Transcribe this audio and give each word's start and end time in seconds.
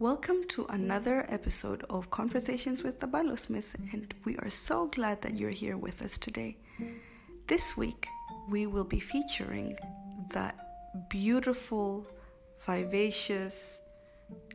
Welcome 0.00 0.44
to 0.48 0.64
another 0.70 1.26
episode 1.28 1.84
of 1.90 2.10
Conversations 2.10 2.82
with 2.82 3.00
the 3.00 3.06
Balosmiths, 3.06 3.74
and 3.92 4.14
we 4.24 4.34
are 4.38 4.48
so 4.48 4.86
glad 4.86 5.20
that 5.20 5.34
you're 5.34 5.50
here 5.50 5.76
with 5.76 6.00
us 6.00 6.16
today. 6.16 6.56
This 7.48 7.76
week, 7.76 8.06
we 8.48 8.64
will 8.64 8.84
be 8.84 8.98
featuring 8.98 9.76
that 10.30 10.56
beautiful, 11.10 12.06
vivacious, 12.64 13.78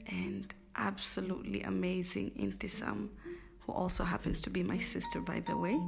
and 0.07 0.51
absolutely 0.77 1.61
amazing 1.61 2.31
Intisam, 2.31 3.09
who 3.59 3.71
also 3.71 4.03
happens 4.03 4.41
to 4.41 4.49
be 4.49 4.63
my 4.63 4.79
sister, 4.79 5.21
by 5.21 5.41
the 5.41 5.55
way. 5.55 5.79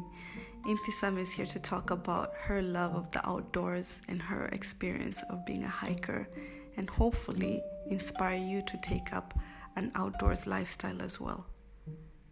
Intisam 0.68 1.18
is 1.18 1.32
here 1.32 1.48
to 1.48 1.60
talk 1.60 1.90
about 1.90 2.34
her 2.36 2.62
love 2.62 2.94
of 2.94 3.10
the 3.10 3.28
outdoors 3.28 3.92
and 4.08 4.22
her 4.22 4.50
experience 4.50 5.24
of 5.32 5.48
being 5.48 5.64
a 5.64 5.68
hiker, 5.68 6.30
and 6.76 6.88
hopefully 6.92 7.60
inspire 7.90 8.38
you 8.38 8.62
to 8.62 8.78
take 8.84 9.14
up 9.14 9.34
an 9.78 9.92
outdoors 9.94 10.48
lifestyle 10.48 11.02
as 11.04 11.22
well. 11.22 11.46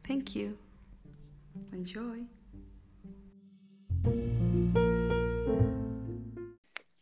Thank 0.04 0.36
you. 0.36 0.58
Enjoy. 1.72 2.26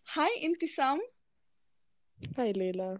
Hi, 0.03 0.29
Intisam. 0.43 0.97
Hi, 2.35 2.51
Leila. 2.55 2.99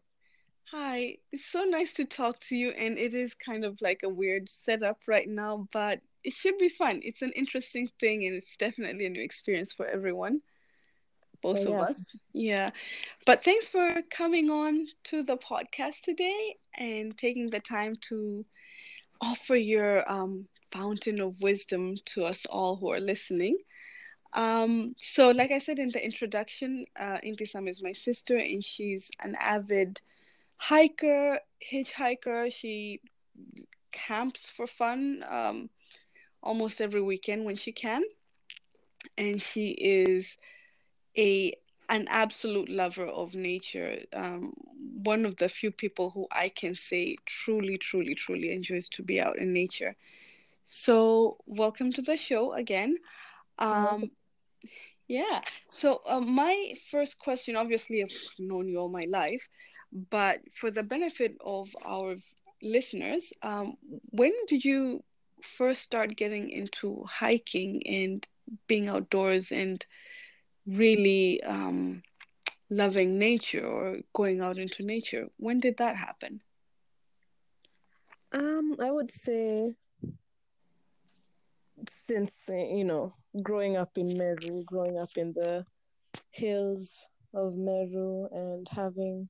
Hi, 0.72 1.18
it's 1.32 1.44
so 1.52 1.66
nice 1.66 1.94
to 1.96 2.06
talk 2.06 2.40
to 2.48 2.56
you, 2.56 2.70
and 2.70 2.98
it 2.98 3.14
is 3.14 3.34
kind 3.36 3.66
of 3.66 3.78
like 3.82 4.02
a 4.04 4.10
weird 4.10 4.50
setup 4.64 5.00
right 5.08 5.28
now, 5.28 5.68
but 5.72 6.00
it 6.24 6.34
should 6.34 6.58
be 6.58 6.70
fun. 6.70 7.02
It's 7.04 7.22
an 7.22 7.34
interesting 7.36 7.90
thing, 8.00 8.26
and 8.26 8.36
it's 8.36 8.56
definitely 8.58 9.06
a 9.06 9.10
new 9.10 9.22
experience 9.22 9.74
for 9.74 9.86
everyone, 9.86 10.42
both 11.44 11.60
oh, 11.68 11.76
of 11.76 11.90
us. 11.90 12.04
Yeah, 12.34 12.72
but 13.26 13.44
thanks 13.44 13.68
for 13.68 14.02
coming 14.10 14.50
on 14.50 14.88
to 15.06 15.22
the 15.22 15.38
podcast 15.38 16.02
today 16.04 16.56
and 16.76 17.16
taking 17.18 17.50
the 17.50 17.60
time 17.60 17.98
to 18.10 18.46
offer 19.22 19.56
your 19.56 20.10
um, 20.12 20.48
fountain 20.72 21.22
of 21.22 21.40
wisdom 21.42 21.96
to 22.06 22.26
us 22.26 22.46
all 22.50 22.76
who 22.78 22.92
are 22.92 23.00
listening. 23.00 23.58
Um, 24.34 24.96
so, 24.98 25.30
like 25.30 25.52
I 25.52 25.60
said 25.60 25.78
in 25.78 25.90
the 25.90 26.04
introduction, 26.04 26.86
uh, 27.00 27.20
Intisam 27.24 27.70
is 27.70 27.84
my 27.84 27.94
sister, 27.94 28.38
and 28.38 28.64
she's 28.64 29.10
an 29.22 29.36
avid 29.40 30.02
hiker, 30.58 31.40
hitchhiker. 31.72 32.52
She 32.52 33.00
camps 33.92 34.52
for 34.56 34.66
fun 34.66 35.24
um, 35.30 35.70
almost 36.42 36.82
every 36.82 37.02
weekend 37.02 37.46
when 37.46 37.58
she 37.58 37.72
can, 37.72 38.02
and 39.18 39.42
she 39.42 39.70
is 39.70 40.26
a 41.18 41.56
an 41.90 42.08
absolute 42.10 42.70
lover 42.70 43.06
of 43.06 43.36
nature. 43.36 44.00
Um, 44.14 44.54
one 45.04 45.26
of 45.26 45.36
the 45.38 45.50
few 45.50 45.72
people 45.72 46.10
who 46.10 46.28
I 46.32 46.50
can 46.50 46.76
say 46.76 47.18
truly, 47.26 47.78
truly, 47.78 48.16
truly 48.16 48.52
enjoys 48.52 48.88
to 48.90 49.04
be 49.04 49.20
out 49.20 49.38
in 49.38 49.54
nature. 49.54 49.96
So, 50.66 51.38
welcome 51.46 51.92
to 51.94 52.02
the 52.02 52.16
show 52.16 52.54
again. 52.54 52.98
Um, 53.60 54.12
yeah. 55.08 55.42
So, 55.70 56.02
uh, 56.08 56.22
my 56.22 56.74
first 56.90 57.20
question 57.20 57.56
obviously, 57.56 58.02
I've 58.02 58.10
known 58.40 58.68
you 58.68 58.80
all 58.80 58.90
my 58.90 59.06
life, 59.10 59.48
but 60.10 60.40
for 60.60 60.72
the 60.72 60.84
benefit 60.84 61.38
of 61.44 61.70
our 61.86 62.16
listeners, 62.62 63.24
um, 63.42 63.76
when 64.10 64.32
did 64.48 64.64
you 64.64 65.04
first 65.58 65.82
start 65.82 66.16
getting 66.16 66.50
into 66.50 67.04
hiking 67.10 67.86
and 67.86 68.26
being 68.68 68.88
outdoors 68.88 69.52
and 69.52 69.86
really 70.68 71.42
um, 71.44 72.04
loving 72.70 73.18
nature 73.18 73.66
or 73.66 73.98
going 74.14 74.42
out 74.42 74.58
into 74.58 74.84
nature? 74.84 75.28
When 75.38 75.60
did 75.60 75.78
that 75.78 75.96
happen? 75.96 76.42
Um, 78.34 78.76
I 78.82 78.92
would 78.92 79.12
say 79.12 79.76
since 81.90 82.50
you 82.50 82.84
know 82.84 83.14
growing 83.42 83.78
up 83.78 83.92
in 83.98 84.18
Meru, 84.18 84.64
growing 84.66 84.98
up 84.98 85.10
in 85.18 85.34
the 85.34 85.66
hills 86.32 87.06
of 87.34 87.56
Meru, 87.56 88.28
and 88.32 88.68
having 88.70 89.30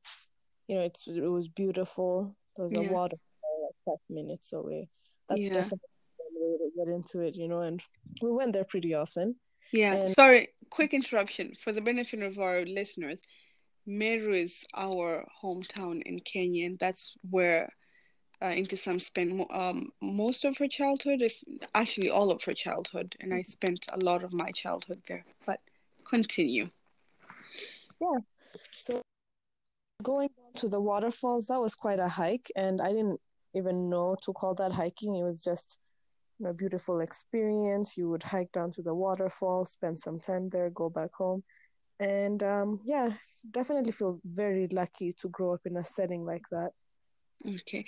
you 0.68 0.76
know, 0.76 0.82
it's 0.82 1.08
it 1.08 1.20
was 1.22 1.48
beautiful. 1.48 2.36
There 2.56 2.66
was 2.66 2.74
yeah. 2.74 2.80
a 2.80 2.92
waterfall 2.92 3.20
like 3.64 3.76
five 3.86 4.16
minutes 4.16 4.54
away. 4.54 4.88
That's 5.30 5.48
yeah. 5.48 5.54
definitely 5.54 5.90
way 6.44 6.58
to 6.58 6.72
get 6.78 6.94
into 6.94 7.20
it, 7.22 7.36
you 7.36 7.48
know. 7.48 7.62
And 7.62 7.82
we 8.22 8.32
went 8.32 8.54
there 8.54 8.64
pretty 8.64 8.94
often. 8.94 9.36
Yeah. 9.74 9.96
And... 9.96 10.14
Sorry, 10.14 10.50
quick 10.70 10.94
interruption 10.94 11.54
for 11.62 11.74
the 11.74 11.82
benefit 11.82 12.22
of 12.22 12.40
our 12.40 12.64
listeners. 12.64 13.20
Meru 13.86 14.34
is 14.34 14.64
our 14.74 15.28
hometown 15.44 16.02
in 16.04 16.22
Kenya, 16.22 16.68
and 16.68 16.80
that's 16.80 17.16
where 17.30 17.74
uh, 18.42 18.46
Intisam 18.46 19.02
spent 19.02 19.42
um, 19.52 19.92
most 20.02 20.46
of 20.46 20.58
her 20.58 20.68
childhood, 20.68 21.22
if 21.22 21.34
actually 21.76 22.10
all 22.10 22.32
of 22.32 22.42
her 22.44 22.54
childhood, 22.54 23.16
and 23.20 23.34
I 23.34 23.42
spent 23.42 23.86
a 23.92 23.98
lot 23.98 24.24
of 24.24 24.32
my 24.32 24.52
childhood 24.52 25.02
there. 25.08 25.26
But 25.46 25.60
continue. 26.08 26.70
Yeah. 28.00 28.20
So 28.72 29.02
going 30.02 30.30
to 30.56 30.70
the 30.70 30.80
waterfalls, 30.80 31.48
that 31.48 31.60
was 31.60 31.76
quite 31.76 32.00
a 32.00 32.08
hike, 32.08 32.52
and 32.56 32.82
I 32.82 32.90
didn't 32.90 33.20
even 33.54 33.90
know 33.90 34.16
to 34.24 34.34
call 34.34 34.56
that 34.56 34.72
hiking. 34.72 35.16
It 35.16 35.24
was 35.24 35.44
just 35.44 35.78
a 36.46 36.54
beautiful 36.54 37.02
experience. 37.02 37.98
You 37.98 38.10
would 38.10 38.24
hike 38.24 38.52
down 38.52 38.72
to 38.72 38.82
the 38.82 38.94
waterfall, 38.94 39.66
spend 39.66 39.98
some 40.00 40.20
time 40.20 40.50
there, 40.50 40.70
go 40.70 40.90
back 40.90 41.14
home. 41.14 41.44
And 42.00 42.42
um, 42.44 42.82
yeah, 42.86 43.12
definitely 43.52 43.92
feel 43.92 44.20
very 44.26 44.68
lucky 44.68 45.14
to 45.22 45.30
grow 45.30 45.54
up 45.54 45.62
in 45.66 45.78
a 45.78 45.84
setting 45.84 46.26
like 46.26 46.48
that. 46.52 46.72
Okay. 47.46 47.86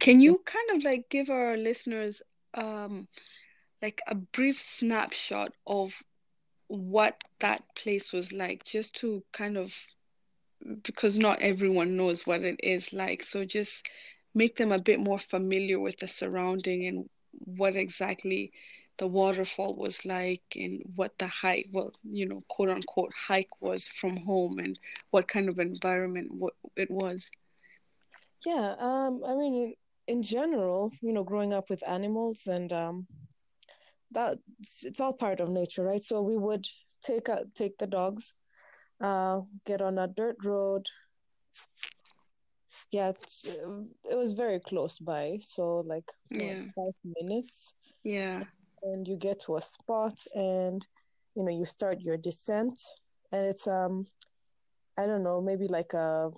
Can 0.00 0.20
you 0.20 0.40
kind 0.44 0.78
of 0.78 0.84
like 0.84 1.08
give 1.08 1.30
our 1.30 1.56
listeners 1.56 2.22
um, 2.54 3.08
like 3.82 4.00
a 4.06 4.14
brief 4.14 4.64
snapshot 4.78 5.52
of 5.66 5.92
what 6.68 7.16
that 7.40 7.62
place 7.76 8.12
was 8.12 8.32
like, 8.32 8.64
just 8.64 8.94
to 8.96 9.22
kind 9.32 9.56
of 9.56 9.72
because 10.82 11.18
not 11.18 11.42
everyone 11.42 11.96
knows 11.96 12.26
what 12.26 12.42
it 12.42 12.58
is 12.62 12.92
like. 12.92 13.22
So 13.22 13.44
just 13.44 13.86
make 14.34 14.56
them 14.56 14.72
a 14.72 14.78
bit 14.78 14.98
more 14.98 15.18
familiar 15.18 15.78
with 15.78 15.98
the 15.98 16.08
surrounding 16.08 16.86
and 16.86 17.08
what 17.44 17.76
exactly 17.76 18.52
the 18.98 19.06
waterfall 19.06 19.74
was 19.74 20.04
like 20.04 20.42
and 20.54 20.82
what 20.94 21.12
the 21.18 21.26
hike, 21.26 21.68
well, 21.72 21.92
you 22.04 22.26
know, 22.26 22.42
quote 22.48 22.70
unquote 22.70 23.12
hike 23.12 23.60
was 23.60 23.88
from 23.88 24.16
home 24.16 24.58
and 24.58 24.78
what 25.10 25.26
kind 25.26 25.48
of 25.48 25.58
environment 25.58 26.30
it 26.76 26.90
was. 26.90 27.28
Yeah, 28.46 28.74
um, 28.78 29.22
I 29.26 29.34
mean, 29.34 29.74
in 30.06 30.22
general, 30.22 30.92
you 31.00 31.12
know, 31.12 31.24
growing 31.24 31.52
up 31.52 31.70
with 31.70 31.86
animals 31.88 32.46
and 32.46 32.72
um, 32.72 33.06
that 34.12 34.38
it's 34.82 35.00
all 35.00 35.12
part 35.12 35.40
of 35.40 35.48
nature, 35.48 35.82
right? 35.82 36.02
So 36.02 36.22
we 36.22 36.36
would 36.36 36.66
take 37.02 37.28
a, 37.28 37.44
take 37.54 37.78
the 37.78 37.86
dogs 37.86 38.32
uh, 39.00 39.40
get 39.66 39.80
on 39.82 39.98
a 39.98 40.06
dirt 40.06 40.36
road. 40.44 40.86
Yeah, 42.90 43.12
it 44.10 44.16
was 44.16 44.32
very 44.32 44.60
close 44.60 44.98
by, 44.98 45.38
so 45.40 45.84
like 45.86 46.04
yeah. 46.30 46.62
five 46.74 46.94
minutes. 47.20 47.74
Yeah, 48.02 48.44
and 48.82 49.06
you 49.06 49.16
get 49.16 49.40
to 49.40 49.56
a 49.56 49.60
spot, 49.60 50.18
and 50.34 50.86
you 51.34 51.44
know 51.44 51.50
you 51.50 51.64
start 51.64 52.00
your 52.00 52.16
descent, 52.16 52.78
and 53.32 53.46
it's 53.46 53.66
um, 53.66 54.06
I 54.98 55.06
don't 55.06 55.22
know, 55.22 55.40
maybe 55.40 55.68
like 55.68 55.92
a 55.94 56.30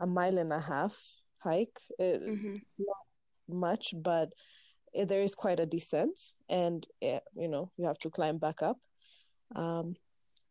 a 0.00 0.06
mile 0.06 0.38
and 0.38 0.52
a 0.52 0.60
half 0.60 0.96
hike. 1.38 1.78
It, 1.98 2.22
mm-hmm. 2.22 2.56
It's 2.56 2.74
not 2.78 2.96
much, 3.48 3.94
but 3.96 4.30
it, 4.92 5.08
there 5.08 5.22
is 5.22 5.34
quite 5.34 5.60
a 5.60 5.66
descent, 5.66 6.18
and 6.48 6.86
it, 7.00 7.22
you 7.34 7.48
know 7.48 7.70
you 7.76 7.86
have 7.86 7.98
to 7.98 8.10
climb 8.10 8.38
back 8.38 8.62
up. 8.62 8.78
Um, 9.54 9.96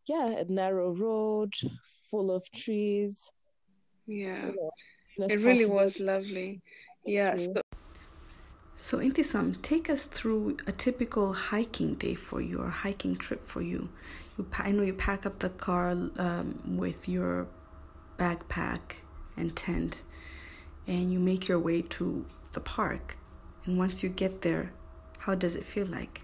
yeah, 0.07 0.39
a 0.39 0.45
narrow 0.45 0.91
road 0.91 1.53
full 2.09 2.31
of 2.31 2.49
trees. 2.51 3.31
Yeah, 4.11 4.47
you 4.47 4.71
know, 5.17 5.27
it 5.27 5.39
really 5.39 5.65
was 5.65 5.99
lovely. 5.99 6.61
Yeah. 7.05 7.37
So, 7.37 7.61
so 8.75 8.97
Intisam, 8.99 9.61
take 9.61 9.89
us 9.89 10.05
through 10.05 10.57
a 10.67 10.71
typical 10.71 11.33
hiking 11.33 11.95
day 11.95 12.15
for 12.15 12.41
you 12.41 12.59
or 12.59 12.69
hiking 12.69 13.15
trip 13.15 13.47
for 13.47 13.61
you. 13.61 13.89
You, 14.37 14.45
I 14.57 14.71
know 14.71 14.83
you 14.83 14.93
pack 14.93 15.25
up 15.25 15.39
the 15.39 15.49
car 15.49 15.89
um, 15.89 16.59
with 16.65 17.07
your 17.07 17.47
backpack 18.17 19.03
and 19.37 19.55
tent, 19.55 20.03
and 20.87 21.11
you 21.11 21.19
make 21.19 21.47
your 21.47 21.59
way 21.59 21.81
to 21.83 22.25
the 22.51 22.59
park. 22.59 23.17
And 23.65 23.77
once 23.77 24.03
you 24.03 24.09
get 24.09 24.41
there, 24.41 24.73
how 25.19 25.35
does 25.35 25.55
it 25.55 25.63
feel 25.63 25.85
like? 25.85 26.21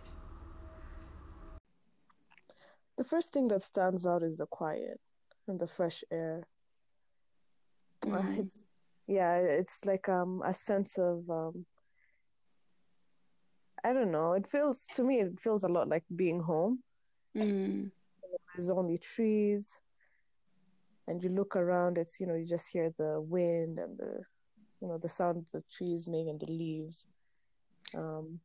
the 2.98 3.04
first 3.04 3.31
thing 3.31 3.48
that 3.48 3.62
stands 3.62 4.06
out 4.06 4.24
is 4.24 4.38
the 4.38 4.48
quiet 4.48 5.00
and 5.48 5.60
the 5.60 5.68
fresh 5.68 6.04
air. 6.12 6.48
Mm-hmm. 8.13 8.42
It's 8.42 8.63
yeah, 9.07 9.38
it's 9.38 9.86
like 9.86 10.09
um 10.09 10.42
a 10.45 10.54
sense 10.54 10.98
of 10.98 11.30
um 11.30 11.65
I 13.83 13.94
don't 13.94 14.12
know. 14.12 14.33
It 14.33 14.48
feels 14.48 14.88
to 14.95 15.04
me 15.04 15.19
it 15.21 15.39
feels 15.39 15.63
a 15.63 15.69
lot 15.69 15.88
like 15.88 16.04
being 16.15 16.39
home. 16.42 16.83
Mm. 17.36 17.92
There's 18.56 18.69
only 18.69 18.98
trees, 18.98 19.80
and 21.07 21.24
you 21.24 21.30
look 21.30 21.56
around. 21.56 21.98
It's 21.98 22.19
you 22.19 22.27
know 22.27 22.36
you 22.36 22.45
just 22.45 22.71
hear 22.71 22.94
the 22.98 23.21
wind 23.21 23.80
and 23.80 23.98
the 23.98 24.24
you 24.81 24.88
know 24.88 24.98
the 24.98 25.09
sound 25.09 25.48
the 25.54 25.63
trees 25.71 26.07
make 26.07 26.27
and 26.27 26.39
the 26.39 26.51
leaves. 26.51 27.06
Um, 27.95 28.39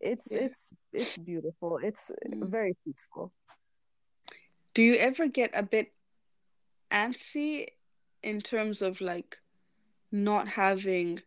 it's 0.00 0.30
Yeah. 0.30 0.46
it's 0.46 0.72
it's 0.92 1.18
beautiful. 1.18 1.78
It's 1.82 2.10
Mm. 2.26 2.48
very 2.50 2.76
peaceful. 2.84 3.32
Do 4.74 4.82
you 4.82 4.94
ever 4.94 5.26
get 5.26 5.50
a 5.54 5.62
bit 5.62 5.92
antsy 6.92 7.66
in 8.22 8.40
terms 8.40 8.82
of 8.82 9.00
like 9.00 9.38
not 10.10 10.48
having, 10.48 11.22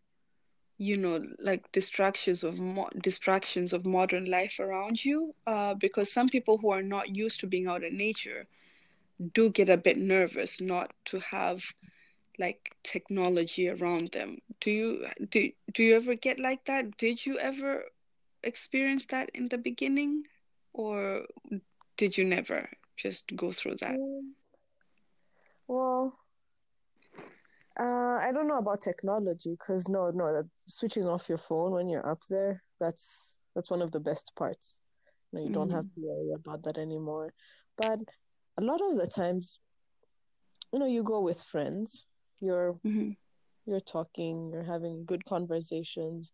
you 0.77 0.97
know, 0.97 1.21
like 1.39 1.71
distractions 1.71 2.43
of 2.43 2.57
mo 2.59 2.89
distractions 3.01 3.73
of 3.73 3.85
modern 3.85 4.25
life 4.25 4.59
around 4.59 5.03
you? 5.05 5.35
Uh, 5.45 5.73
because 5.73 6.11
some 6.11 6.29
people 6.29 6.57
who 6.59 6.69
are 6.71 6.83
not 6.83 7.15
used 7.15 7.39
to 7.41 7.47
being 7.47 7.67
out 7.67 7.83
in 7.83 7.97
nature 7.97 8.47
do 9.33 9.49
get 9.49 9.69
a 9.69 9.77
bit 9.77 9.97
nervous 9.97 10.59
not 10.61 10.93
to 11.05 11.19
have 11.19 11.61
like 12.39 12.75
technology 12.83 13.67
around 13.69 14.11
them. 14.13 14.39
Do 14.59 14.71
you 14.71 15.07
do 15.29 15.51
do 15.73 15.83
you 15.83 15.95
ever 15.95 16.15
get 16.15 16.39
like 16.39 16.65
that? 16.65 16.97
Did 16.97 17.25
you 17.25 17.37
ever 17.39 17.85
experience 18.43 19.05
that 19.07 19.29
in 19.33 19.49
the 19.49 19.57
beginning, 19.57 20.23
or 20.73 21.25
did 21.97 22.17
you 22.17 22.25
never 22.25 22.69
just 22.97 23.35
go 23.35 23.51
through 23.51 23.77
that? 23.81 23.99
Mm, 23.99 24.33
Well, 25.67 26.20
uh, 27.81 28.17
I 28.27 28.31
don't 28.33 28.47
know 28.47 28.59
about 28.59 28.81
technology 28.81 29.51
because 29.59 29.89
no, 29.89 30.11
no, 30.11 30.33
that 30.33 30.49
switching 30.67 31.07
off 31.07 31.29
your 31.29 31.39
phone 31.39 31.71
when 31.73 31.89
you're 31.89 32.09
up 32.09 32.21
there, 32.29 32.63
that's 32.79 33.37
that's 33.55 33.71
one 33.71 33.81
of 33.81 33.91
the 33.91 33.99
best 34.01 34.33
parts. 34.37 34.79
You 35.31 35.39
know, 35.39 35.45
you 35.45 35.51
don't 35.51 35.71
have 35.71 35.85
Mm, 35.85 35.91
to 35.95 36.01
worry 36.01 36.31
about 36.35 36.63
that 36.65 36.77
anymore. 36.79 37.33
But 37.77 37.99
a 38.59 38.63
lot 38.63 38.81
of 38.81 38.97
the 38.97 39.07
times, 39.07 39.59
you 40.73 40.79
know, 40.79 40.87
you 40.87 41.03
go 41.03 41.21
with 41.21 41.41
friends, 41.41 42.05
you're 42.39 42.79
mhm, 42.83 43.15
you're 43.65 43.79
talking, 43.81 44.51
you're 44.53 44.63
having 44.63 45.05
good 45.05 45.25
conversations. 45.25 46.31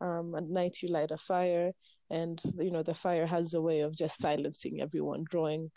Um, 0.00 0.34
at 0.36 0.44
night 0.44 0.78
you 0.82 0.90
light 0.90 1.10
a 1.12 1.18
fire, 1.18 1.72
and 2.10 2.40
you 2.58 2.70
know 2.70 2.82
the 2.82 2.94
fire 2.94 3.26
has 3.26 3.54
a 3.54 3.62
way 3.62 3.80
of 3.80 3.96
just 3.96 4.18
silencing 4.20 4.80
everyone, 4.80 5.24
drawing. 5.30 5.70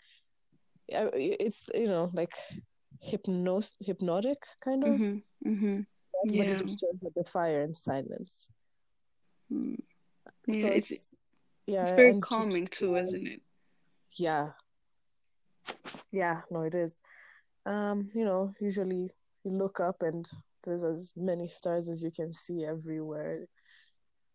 It's 0.88 1.68
you 1.74 1.88
know 1.88 2.10
like 2.14 2.34
hypnos 3.04 3.72
hypnotic 3.80 4.38
kind 4.60 4.84
of. 4.84 4.90
mhm, 4.90 5.22
mhm. 5.46 5.86
Everybody 6.24 6.50
Yeah. 6.50 6.58
just 6.58 6.78
stares 6.78 7.02
at 7.04 7.14
the 7.14 7.24
fire 7.24 7.62
and 7.62 7.76
silence. 7.76 8.48
Mm. 9.52 9.78
Yeah, 10.46 10.60
So 10.60 10.68
it's 10.68 10.90
it's 10.90 10.90
it's 10.90 11.14
yeah, 11.66 11.96
very 11.96 12.10
and 12.10 12.22
just, 12.22 12.30
calming 12.30 12.66
too, 12.68 12.96
isn't 12.96 13.26
it? 13.26 13.40
yeah, 14.18 14.50
yeah, 16.10 16.42
no, 16.50 16.62
it 16.62 16.74
is. 16.74 17.00
Um, 17.66 18.10
you 18.14 18.24
know, 18.24 18.54
usually 18.60 19.10
you 19.44 19.50
look 19.50 19.80
up 19.80 20.02
and 20.02 20.28
there's 20.64 20.84
as 20.84 21.12
many 21.16 21.48
stars 21.48 21.88
as 21.88 22.02
you 22.02 22.10
can 22.10 22.32
see 22.32 22.64
everywhere. 22.64 23.46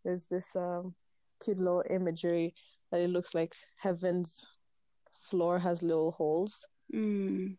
There's 0.04 0.26
this 0.26 0.56
um 0.56 0.96
cute 1.44 1.60
little 1.60 1.84
imagery 1.90 2.54
that 2.92 3.02
it 3.02 3.10
looks 3.10 3.36
like 3.36 3.56
heaven's 3.78 4.46
floor 5.22 5.60
has 5.60 5.84
little 5.84 6.12
holes. 6.12 6.66
Mm. 6.94 7.58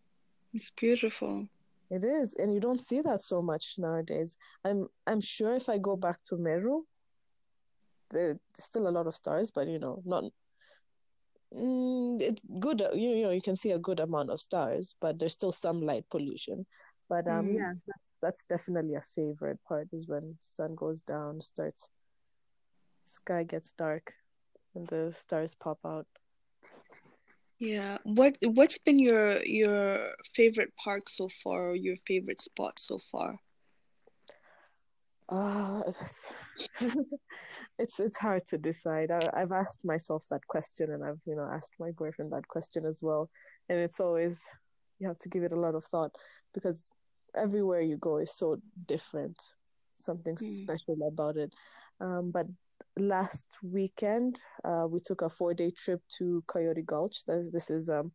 It's 0.52 0.70
beautiful. 0.70 1.48
It 1.90 2.04
is, 2.04 2.34
and 2.34 2.52
you 2.52 2.60
don't 2.60 2.80
see 2.80 3.00
that 3.02 3.22
so 3.22 3.40
much 3.42 3.74
nowadays. 3.78 4.36
I'm 4.64 4.88
I'm 5.06 5.20
sure 5.20 5.54
if 5.54 5.68
I 5.68 5.78
go 5.78 5.96
back 5.96 6.18
to 6.26 6.36
Meru, 6.36 6.84
there's 8.10 8.38
still 8.54 8.88
a 8.88 8.90
lot 8.90 9.06
of 9.06 9.14
stars, 9.14 9.50
but 9.50 9.68
you 9.68 9.78
know, 9.78 10.02
not 10.04 10.24
mm, 11.54 12.20
it's 12.20 12.42
good. 12.60 12.80
You, 12.94 13.10
you 13.16 13.22
know, 13.24 13.30
you 13.30 13.40
can 13.42 13.56
see 13.56 13.70
a 13.72 13.78
good 13.78 14.00
amount 14.00 14.30
of 14.30 14.40
stars, 14.40 14.94
but 15.00 15.18
there's 15.18 15.32
still 15.34 15.52
some 15.52 15.80
light 15.80 16.04
pollution. 16.10 16.66
But 17.08 17.26
um, 17.26 17.46
Mm. 17.46 17.54
yeah, 17.54 17.72
that's 17.86 18.18
that's 18.20 18.44
definitely 18.44 18.94
a 18.94 19.00
favorite 19.02 19.58
part 19.66 19.88
is 19.92 20.06
when 20.08 20.36
sun 20.40 20.74
goes 20.74 21.00
down, 21.02 21.40
starts 21.40 21.90
sky 23.02 23.44
gets 23.44 23.72
dark, 23.72 24.14
and 24.74 24.86
the 24.88 25.12
stars 25.16 25.54
pop 25.54 25.78
out. 25.84 26.06
Yeah. 27.58 27.98
What 28.04 28.36
what's 28.42 28.78
been 28.78 28.98
your 28.98 29.44
your 29.44 30.14
favorite 30.34 30.72
park 30.76 31.08
so 31.08 31.28
far, 31.42 31.70
or 31.70 31.74
your 31.74 31.96
favorite 32.06 32.40
spot 32.40 32.78
so 32.78 33.00
far? 33.10 33.38
Ah, 35.30 35.82
it's, 35.86 36.32
it's 37.78 38.00
it's 38.00 38.18
hard 38.18 38.46
to 38.46 38.58
decide. 38.58 39.10
I, 39.10 39.28
I've 39.34 39.52
asked 39.52 39.84
myself 39.84 40.24
that 40.30 40.46
question, 40.46 40.90
and 40.92 41.04
I've 41.04 41.20
you 41.26 41.34
know 41.36 41.48
asked 41.52 41.74
my 41.78 41.90
boyfriend 41.90 42.32
that 42.32 42.48
question 42.48 42.86
as 42.86 43.00
well, 43.02 43.28
and 43.68 43.78
it's 43.78 44.00
always 44.00 44.42
you 45.00 45.08
have 45.08 45.18
to 45.20 45.28
give 45.28 45.42
it 45.42 45.52
a 45.52 45.60
lot 45.60 45.74
of 45.74 45.84
thought 45.84 46.12
because 46.54 46.90
everywhere 47.36 47.80
you 47.80 47.96
go 47.96 48.18
is 48.18 48.34
so 48.34 48.56
different. 48.86 49.42
Something 49.96 50.36
Mm. 50.36 50.44
special 50.44 50.96
about 51.08 51.36
it. 51.36 51.52
Um, 52.00 52.30
but 52.30 52.46
last 52.98 53.58
weekend, 53.62 54.38
uh, 54.64 54.86
we 54.88 55.00
took 55.00 55.22
a 55.22 55.28
four-day 55.28 55.70
trip 55.70 56.02
to 56.18 56.42
Coyote 56.46 56.82
Gulch. 56.82 57.24
This, 57.24 57.50
this 57.50 57.70
is 57.70 57.88
um, 57.88 58.12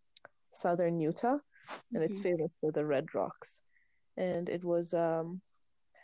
southern 0.51 0.99
Utah, 0.99 1.39
and 1.93 2.03
it's 2.03 2.19
Mhm. 2.19 2.23
famous 2.23 2.57
for 2.59 2.71
the 2.71 2.85
red 2.85 3.13
rocks. 3.15 3.61
And 4.17 4.49
it 4.49 4.63
was 4.63 4.93
um, 4.93 5.41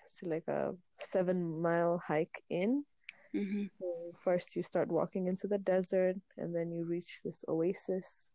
it's 0.05 0.23
like 0.23 0.47
a 0.47 0.75
seven-mile 0.99 2.01
hike 2.07 2.41
in. 2.49 2.85
Mhm. 3.35 3.69
So 3.79 4.13
first, 4.17 4.55
you 4.55 4.63
start 4.63 4.89
walking 4.89 5.27
into 5.27 5.47
the 5.47 5.59
desert, 5.59 6.17
and 6.37 6.55
then 6.55 6.71
you 6.71 6.85
reach 6.85 7.21
this 7.23 7.43
oasis. 7.47 8.31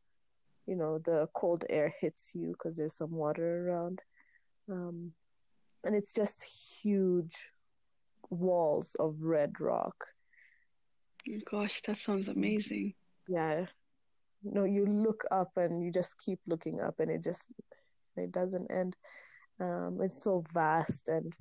You 0.66 0.76
know, 0.76 0.98
the 0.98 1.28
cold 1.34 1.64
air 1.68 1.92
hits 2.00 2.34
you 2.34 2.52
because 2.52 2.76
there's 2.76 2.96
some 2.96 3.10
water 3.10 3.68
around. 3.68 4.00
Um, 4.70 5.12
and 5.82 5.94
it's 5.94 6.14
just 6.14 6.80
huge 6.82 7.52
walls 8.30 8.94
of 8.98 9.20
red 9.20 9.60
rock. 9.60 10.13
Gosh, 11.50 11.82
that 11.86 11.98
sounds 11.98 12.28
amazing. 12.28 12.94
Yeah. 13.28 13.66
No, 14.42 14.64
you 14.64 14.84
look 14.84 15.24
up 15.30 15.52
and 15.56 15.82
you 15.82 15.90
just 15.90 16.18
keep 16.18 16.38
looking 16.46 16.80
up, 16.80 17.00
and 17.00 17.10
it 17.10 17.22
just 17.22 17.50
it 18.16 18.30
doesn't 18.30 18.70
end. 18.70 18.96
Um, 19.60 19.98
it's 20.02 20.22
so 20.22 20.42
vast 20.52 21.08
and 21.08 21.32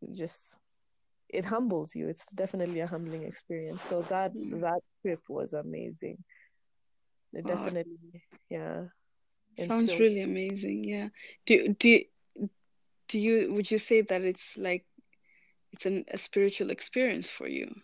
you 0.00 0.14
just 0.14 0.56
it 1.28 1.44
humbles 1.44 1.94
you. 1.94 2.08
It's 2.08 2.30
definitely 2.32 2.80
a 2.80 2.86
humbling 2.86 3.24
experience. 3.24 3.82
So 3.82 4.02
that 4.08 4.32
Mm. 4.34 4.60
that 4.60 4.80
trip 5.02 5.20
was 5.28 5.52
amazing. 5.52 6.22
It 7.32 7.44
Wow. 7.44 7.56
definitely, 7.56 8.22
yeah. 8.48 8.84
And 9.58 9.72
Sounds 9.72 9.88
still, 9.88 9.98
really 9.98 10.22
amazing. 10.22 10.84
Yeah. 10.84 11.08
Do 11.46 11.74
do 11.74 12.04
do 13.08 13.18
you 13.18 13.52
would 13.52 13.70
you 13.70 13.78
say 13.78 14.02
that 14.02 14.22
it's 14.22 14.56
like 14.56 14.86
it's 15.72 15.86
an, 15.86 16.04
a 16.08 16.18
spiritual 16.18 16.70
experience 16.70 17.28
for 17.28 17.48
you? 17.48 17.74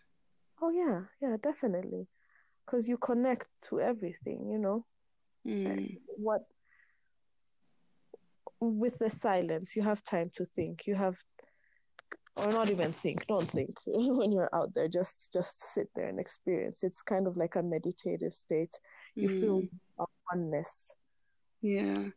Oh 0.62 0.70
yeah, 0.70 1.02
yeah, 1.20 1.37
definitely, 1.42 2.06
because 2.64 2.88
you 2.88 2.96
connect 2.99 3.49
to 3.68 3.80
everything. 3.80 4.49
You 4.50 4.58
know 4.58 4.87
Mm. 5.46 5.99
what 6.16 6.42
with 8.61 8.99
the 8.99 9.11
silence, 9.11 9.76
you 9.76 9.82
have 9.82 10.02
time 10.02 10.30
to 10.37 10.46
think. 10.46 10.87
You 10.87 10.94
have, 10.94 11.16
or 12.37 12.50
not 12.50 12.70
even 12.70 12.92
think. 12.92 13.26
Don't 13.26 13.46
think 13.46 13.76
when 13.87 14.32
you're 14.32 14.54
out 14.54 14.73
there. 14.75 14.88
Just 14.88 15.32
just 15.32 15.61
sit 15.61 15.88
there 15.94 16.08
and 16.08 16.18
experience. 16.18 16.82
It's 16.82 17.02
kind 17.02 17.26
of 17.26 17.37
like 17.37 17.56
a 17.56 17.62
meditative 17.62 18.32
state. 18.34 18.75
You 19.14 19.28
feel 19.28 19.62
Mm. 19.62 19.68
a 19.99 20.04
oneness. 20.32 20.94
Yeah. 21.64 22.11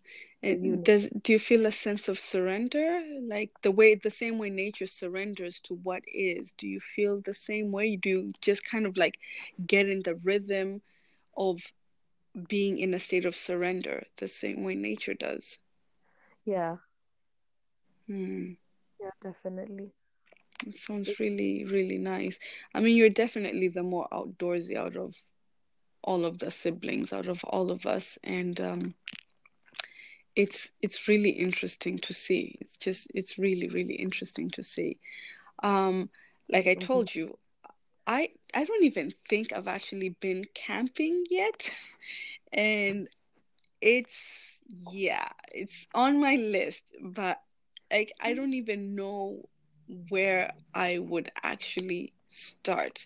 And 0.44 0.60
unity. 0.62 0.84
does 0.84 1.10
do 1.24 1.34
you 1.34 1.39
feel 1.39 1.66
a 1.68 1.72
sense 1.74 2.08
of 2.10 2.20
surrender? 2.20 3.01
Like 3.22 3.51
the 3.63 3.72
way 3.72 3.96
the 3.96 4.12
same 4.12 4.38
way 4.39 4.50
nature 4.50 4.88
surrenders 4.88 5.60
to 5.66 5.75
what 5.75 6.04
is, 6.08 6.54
do 6.58 6.68
you 6.68 6.82
feel 6.82 7.22
the 7.22 7.34
same 7.36 7.72
way? 7.72 7.96
Do 7.98 8.10
you 8.10 8.34
just 8.42 8.63
kind 8.66 8.86
of 8.86 8.98
like 8.98 9.20
get 9.68 9.89
in 9.89 10.04
the 10.04 10.16
rhythm 10.16 10.82
of 11.38 11.60
being 12.50 12.77
in 12.80 12.94
a 12.94 13.00
state 13.00 13.25
of 13.25 13.36
surrender, 13.36 14.06
the 14.18 14.27
same 14.27 14.63
way 14.63 14.75
nature 14.75 15.16
does? 15.16 15.60
Yeah, 16.46 16.77
Hmm. 18.08 18.54
yeah, 19.00 19.12
definitely. 19.24 19.94
It 20.66 20.77
sounds 20.77 21.20
really, 21.20 21.66
really 21.66 21.98
nice. 21.98 22.38
I 22.74 22.80
mean, 22.82 22.96
you're 22.98 23.10
definitely 23.10 23.70
the 23.70 23.84
more 23.84 24.08
outdoorsy 24.12 24.75
out 24.75 24.96
of 24.96 25.16
all 26.04 26.25
of 26.25 26.39
the 26.39 26.51
siblings, 26.51 27.13
out 27.13 27.27
of 27.27 27.44
all 27.44 27.72
of 27.72 27.86
us, 27.86 28.18
and 28.24 28.60
um, 28.62 28.96
it's 30.38 30.70
it's 30.82 31.10
really 31.10 31.32
interesting 31.32 32.00
to 32.00 32.13
see. 32.13 32.58
It's 32.62 32.77
just 32.77 33.08
it's 33.15 33.39
really, 33.39 33.70
really 33.70 33.96
interesting 33.96 34.51
to 34.51 34.63
see. 34.63 35.00
Um, 35.63 36.10
like 36.50 36.67
I 36.67 36.75
mhm. 36.75 36.89
told 36.89 37.15
you, 37.15 37.39
I 38.08 38.29
I 38.53 38.65
don't 38.65 38.86
even 38.86 39.13
think 39.29 39.53
I've 39.53 39.67
actually 39.67 40.10
been 40.22 40.46
camping 40.56 41.25
yet, 41.29 41.70
and 42.53 43.10
it's 43.82 44.15
yeah, 44.67 45.29
it's 45.53 45.88
on 45.94 46.20
my 46.22 46.36
list, 46.36 46.82
but 47.01 47.38
like 47.91 48.13
I 48.22 48.34
don't 48.34 48.53
even 48.53 48.96
know 48.96 49.50
where 50.10 50.53
I 50.74 51.00
would 51.00 51.32
actually 51.44 52.13
start 52.27 53.06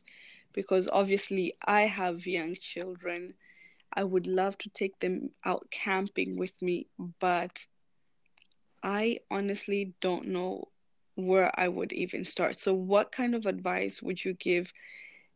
because 0.53 0.87
obviously 0.91 1.55
I 1.65 1.81
have 1.83 2.25
young 2.27 2.55
children. 2.59 3.35
I 3.93 4.03
would 4.03 4.27
love 4.27 4.57
to 4.59 4.69
take 4.69 4.99
them 4.99 5.31
out 5.45 5.67
camping 5.71 6.37
with 6.37 6.53
me, 6.61 6.87
but 7.19 7.65
I 8.83 9.19
honestly 9.29 9.93
don't 10.01 10.27
know 10.27 10.69
where 11.15 11.51
I 11.59 11.67
would 11.67 11.91
even 11.93 12.25
start. 12.25 12.57
So, 12.57 12.73
what 12.73 13.11
kind 13.11 13.35
of 13.35 13.45
advice 13.45 14.01
would 14.01 14.23
you 14.23 14.33
give? 14.33 14.71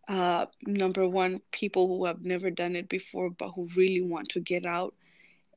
Uh, 0.08 0.46
number 0.66 1.08
one, 1.08 1.42
people 1.52 1.88
who 1.88 2.06
have 2.06 2.24
never 2.24 2.52
done 2.52 2.76
it 2.76 2.88
before 2.88 3.30
but 3.32 3.50
who 3.50 3.68
really 3.76 4.02
want 4.02 4.30
to 4.30 4.40
get 4.40 4.66
out 4.66 4.94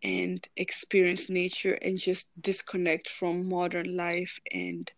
and 0.02 0.46
experience 0.56 1.28
nature 1.28 1.74
and 1.74 1.98
just 1.98 2.28
disconnect 2.40 3.08
from 3.08 3.48
modern 3.48 3.96
life 3.96 4.38
and 4.52 4.90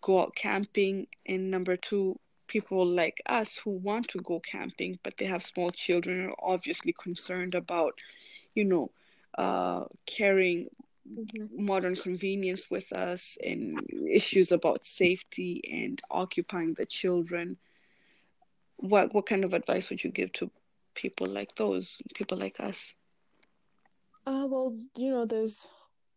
go 0.00 0.22
out 0.22 0.34
camping. 0.34 1.06
And 1.26 1.50
number 1.50 1.76
two, 1.76 2.18
people 2.50 2.84
like 2.84 3.22
us 3.26 3.56
who 3.62 3.70
want 3.70 4.08
to 4.08 4.18
go 4.18 4.40
camping 4.40 4.98
but 5.04 5.14
they 5.16 5.24
have 5.24 5.42
small 5.44 5.70
children 5.70 6.26
are 6.26 6.34
obviously 6.52 6.92
concerned 6.92 7.54
about, 7.54 7.94
you 8.54 8.64
know, 8.64 8.90
uh, 9.38 9.84
carrying 10.04 10.68
mm-hmm. 11.08 11.64
modern 11.64 11.94
convenience 11.94 12.68
with 12.68 12.92
us 12.92 13.38
and 13.42 13.78
issues 14.10 14.50
about 14.50 14.84
safety 14.84 15.62
and 15.72 16.02
occupying 16.10 16.74
the 16.74 16.84
children. 16.84 17.56
What 18.76 19.14
what 19.14 19.26
kind 19.26 19.44
of 19.44 19.54
advice 19.54 19.88
would 19.88 20.02
you 20.02 20.10
give 20.10 20.32
to 20.34 20.50
people 20.94 21.28
like 21.28 21.54
those, 21.54 21.98
people 22.14 22.38
like 22.38 22.58
us? 22.58 22.76
Uh, 24.26 24.46
well, 24.50 24.76
you 24.96 25.10
know, 25.10 25.24
there's 25.24 25.72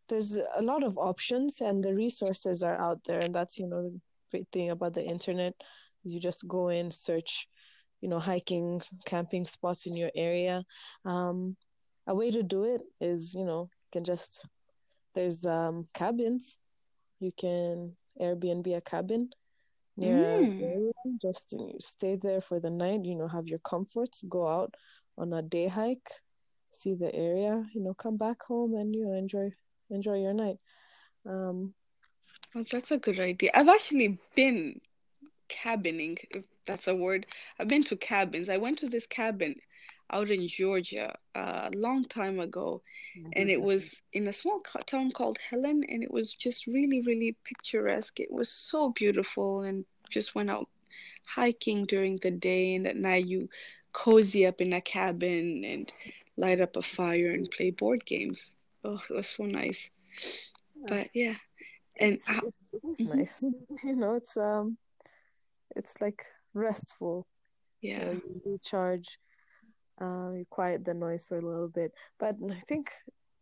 there's 0.09 0.37
a 0.57 0.61
lot 0.61 0.83
of 0.83 0.97
options 0.97 1.61
and 1.61 1.83
the 1.83 1.93
resources 1.93 2.63
are 2.63 2.79
out 2.79 3.03
there 3.03 3.19
and 3.19 3.35
that's 3.35 3.59
you 3.59 3.67
know 3.67 3.83
the 3.83 3.99
great 4.31 4.47
thing 4.51 4.71
about 4.71 4.93
the 4.93 5.03
internet 5.03 5.53
you 6.03 6.19
just 6.19 6.47
go 6.47 6.69
in 6.69 6.91
search 6.91 7.47
you 8.01 8.09
know 8.09 8.19
hiking 8.19 8.81
camping 9.05 9.45
spots 9.45 9.85
in 9.85 9.95
your 9.95 10.11
area. 10.15 10.63
Um, 11.05 11.55
a 12.05 12.13
way 12.13 12.31
to 12.31 12.43
do 12.43 12.65
it 12.65 12.81
is 12.99 13.33
you 13.33 13.45
know 13.45 13.69
you 13.71 13.89
can 13.91 14.03
just 14.03 14.45
there's 15.15 15.45
um, 15.45 15.87
cabins. 15.93 16.57
You 17.19 17.31
can 17.37 17.93
airbnb 18.21 18.75
a 18.75 18.81
cabin 18.81 19.29
near 19.95 20.15
mm. 20.15 20.61
a 20.61 20.65
area 20.65 20.91
just 21.21 21.55
stay 21.79 22.15
there 22.15 22.41
for 22.41 22.59
the 22.59 22.69
night 22.69 23.05
you 23.05 23.15
know 23.15 23.27
have 23.27 23.47
your 23.47 23.59
comforts 23.59 24.23
go 24.29 24.47
out 24.47 24.75
on 25.17 25.33
a 25.33 25.41
day 25.41 25.67
hike 25.67 26.09
see 26.71 26.93
the 26.93 27.13
area 27.13 27.63
you 27.73 27.81
know 27.81 27.93
come 27.93 28.17
back 28.17 28.43
home 28.43 28.75
and 28.75 28.93
you 28.93 29.05
know 29.05 29.13
enjoy 29.13 29.49
enjoy 29.89 30.19
your 30.19 30.33
night. 30.33 30.57
Um 31.25 31.73
well, 32.53 32.63
that's 32.71 32.91
a 32.91 32.97
good 32.97 33.19
idea. 33.19 33.51
I've 33.53 33.69
actually 33.69 34.19
been 34.35 34.79
cabining 35.63 36.17
if 36.31 36.43
that's 36.65 36.87
a 36.87 36.95
word 36.95 37.25
i've 37.59 37.67
been 37.67 37.83
to 37.83 37.95
cabins 37.95 38.49
i 38.49 38.57
went 38.57 38.77
to 38.79 38.89
this 38.89 39.05
cabin 39.07 39.55
out 40.11 40.29
in 40.29 40.47
georgia 40.47 41.15
uh, 41.35 41.69
a 41.71 41.75
long 41.75 42.05
time 42.05 42.39
ago 42.39 42.81
mm-hmm. 43.17 43.29
and 43.33 43.49
it 43.49 43.61
was 43.61 43.87
in 44.13 44.27
a 44.27 44.33
small 44.33 44.61
town 44.85 45.11
called 45.11 45.37
helen 45.49 45.83
and 45.87 46.03
it 46.03 46.11
was 46.11 46.33
just 46.33 46.67
really 46.67 47.01
really 47.01 47.35
picturesque 47.43 48.19
it 48.19 48.31
was 48.31 48.49
so 48.49 48.89
beautiful 48.91 49.61
and 49.61 49.85
just 50.09 50.35
went 50.35 50.49
out 50.49 50.67
hiking 51.25 51.85
during 51.85 52.17
the 52.17 52.31
day 52.31 52.75
and 52.75 52.85
at 52.85 52.97
night 52.97 53.25
you 53.25 53.47
cozy 53.93 54.45
up 54.45 54.59
in 54.59 54.73
a 54.73 54.81
cabin 54.81 55.63
and 55.63 55.91
light 56.37 56.59
up 56.59 56.75
a 56.75 56.81
fire 56.81 57.31
and 57.31 57.49
play 57.49 57.69
board 57.71 58.05
games. 58.05 58.49
Oh, 58.83 58.99
it 59.09 59.13
was 59.13 59.29
so 59.29 59.43
nice. 59.43 59.89
But 60.87 61.09
yeah, 61.13 61.35
and 61.99 62.13
it's, 62.13 62.29
it 62.29 62.83
was 62.83 62.99
nice. 62.99 63.45
you 63.83 63.95
know, 63.95 64.15
it's 64.15 64.35
um, 64.35 64.77
it's 65.75 66.01
like 66.01 66.23
restful. 66.53 67.27
Yeah, 67.81 67.99
you, 67.99 68.05
know, 68.05 68.21
you 68.25 68.41
recharge. 68.45 69.17
Uh, 70.01 70.31
you 70.31 70.45
quiet 70.49 70.83
the 70.83 70.93
noise 70.93 71.23
for 71.23 71.37
a 71.37 71.45
little 71.45 71.67
bit. 71.67 71.91
But 72.19 72.35
I 72.49 72.59
think 72.67 72.89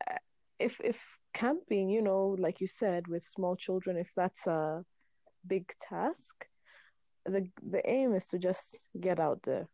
uh, 0.09 0.15
if 0.59 0.81
if 0.83 1.17
camping, 1.33 1.89
you 1.89 2.01
know, 2.01 2.35
like 2.37 2.59
you 2.59 2.67
said, 2.67 3.07
with 3.07 3.23
small 3.23 3.55
children, 3.55 3.97
if 3.97 4.09
that's 4.15 4.47
a 4.47 4.83
big 5.47 5.71
task, 5.81 6.45
the 7.25 7.47
the 7.61 7.81
aim 7.89 8.13
is 8.13 8.27
to 8.27 8.39
just 8.39 8.89
get 8.99 9.19
out 9.19 9.43
there, 9.43 9.67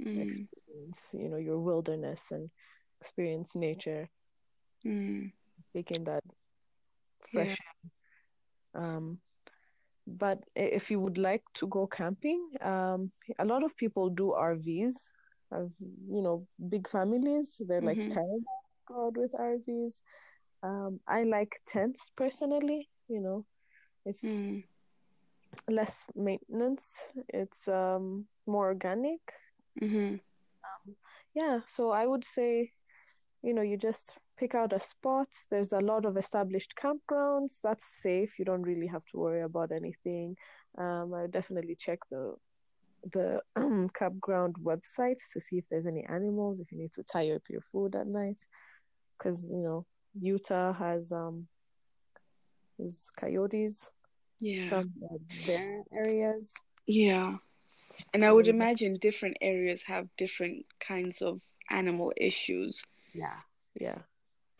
mm. 0.00 0.22
experience, 0.22 1.10
you 1.12 1.28
know, 1.28 1.36
your 1.36 1.58
wilderness 1.58 2.30
and 2.30 2.50
experience 3.00 3.54
nature, 3.54 4.08
mm. 4.84 5.32
taking 5.74 6.04
that 6.04 6.22
fresh 7.30 7.56
yeah. 8.74 8.96
um 8.96 9.18
but 10.06 10.38
if 10.56 10.90
you 10.90 11.00
would 11.00 11.18
like 11.18 11.42
to 11.54 11.66
go 11.66 11.86
camping 11.86 12.48
um 12.60 13.10
a 13.38 13.44
lot 13.44 13.62
of 13.62 13.76
people 13.76 14.08
do 14.08 14.34
rvs 14.36 15.10
as 15.52 15.68
you 16.08 16.22
know 16.22 16.46
big 16.68 16.88
families 16.88 17.62
they're 17.68 17.80
mm-hmm. 17.80 18.00
like 18.00 18.14
caravan 18.14 18.44
go 18.88 19.06
out 19.06 19.16
with 19.16 19.32
rvs 19.32 20.02
um 20.62 20.98
i 21.06 21.22
like 21.22 21.60
tents 21.66 22.10
personally 22.16 22.88
you 23.08 23.20
know 23.20 23.44
it's 24.04 24.24
mm. 24.24 24.64
less 25.68 26.06
maintenance 26.16 27.12
it's 27.28 27.68
um 27.68 28.24
more 28.46 28.66
organic 28.66 29.20
mm-hmm. 29.80 30.14
um, 30.14 30.96
yeah 31.34 31.60
so 31.68 31.90
i 31.90 32.06
would 32.06 32.24
say 32.24 32.72
you 33.42 33.52
know, 33.52 33.62
you 33.62 33.76
just 33.76 34.18
pick 34.42 34.56
out 34.56 34.72
a 34.72 34.80
spot. 34.80 35.28
There's 35.52 35.72
a 35.72 35.78
lot 35.78 36.04
of 36.04 36.16
established 36.16 36.74
campgrounds. 36.74 37.60
That's 37.62 38.02
safe. 38.02 38.40
You 38.40 38.44
don't 38.44 38.62
really 38.62 38.88
have 38.88 39.06
to 39.12 39.16
worry 39.16 39.42
about 39.42 39.70
anything. 39.70 40.36
Um, 40.76 41.14
I 41.14 41.28
definitely 41.28 41.76
check 41.76 42.00
the 42.10 42.34
the 43.12 43.40
campground 43.94 44.56
website 44.60 45.20
to 45.32 45.40
see 45.40 45.58
if 45.58 45.68
there's 45.68 45.86
any 45.86 46.04
animals. 46.08 46.58
If 46.58 46.72
you 46.72 46.78
need 46.78 46.92
to 46.92 47.04
tie 47.04 47.30
up 47.30 47.42
your 47.48 47.60
food 47.60 47.94
at 47.94 48.08
night, 48.08 48.42
because 49.16 49.48
you 49.48 49.62
know 49.62 49.86
Utah 50.20 50.72
has 50.72 51.12
um 51.12 51.46
has 52.80 53.10
coyotes. 53.16 53.92
Yeah. 54.40 54.64
Some 54.64 54.90
bear 55.46 55.82
areas. 55.92 56.52
Yeah. 56.86 57.36
And 58.12 58.24
I 58.24 58.32
would 58.32 58.48
imagine 58.48 58.98
different 59.00 59.36
areas 59.40 59.82
have 59.86 60.08
different 60.18 60.66
kinds 60.80 61.22
of 61.22 61.40
animal 61.70 62.12
issues. 62.16 62.82
Yeah, 63.14 63.38
yeah, 63.80 63.98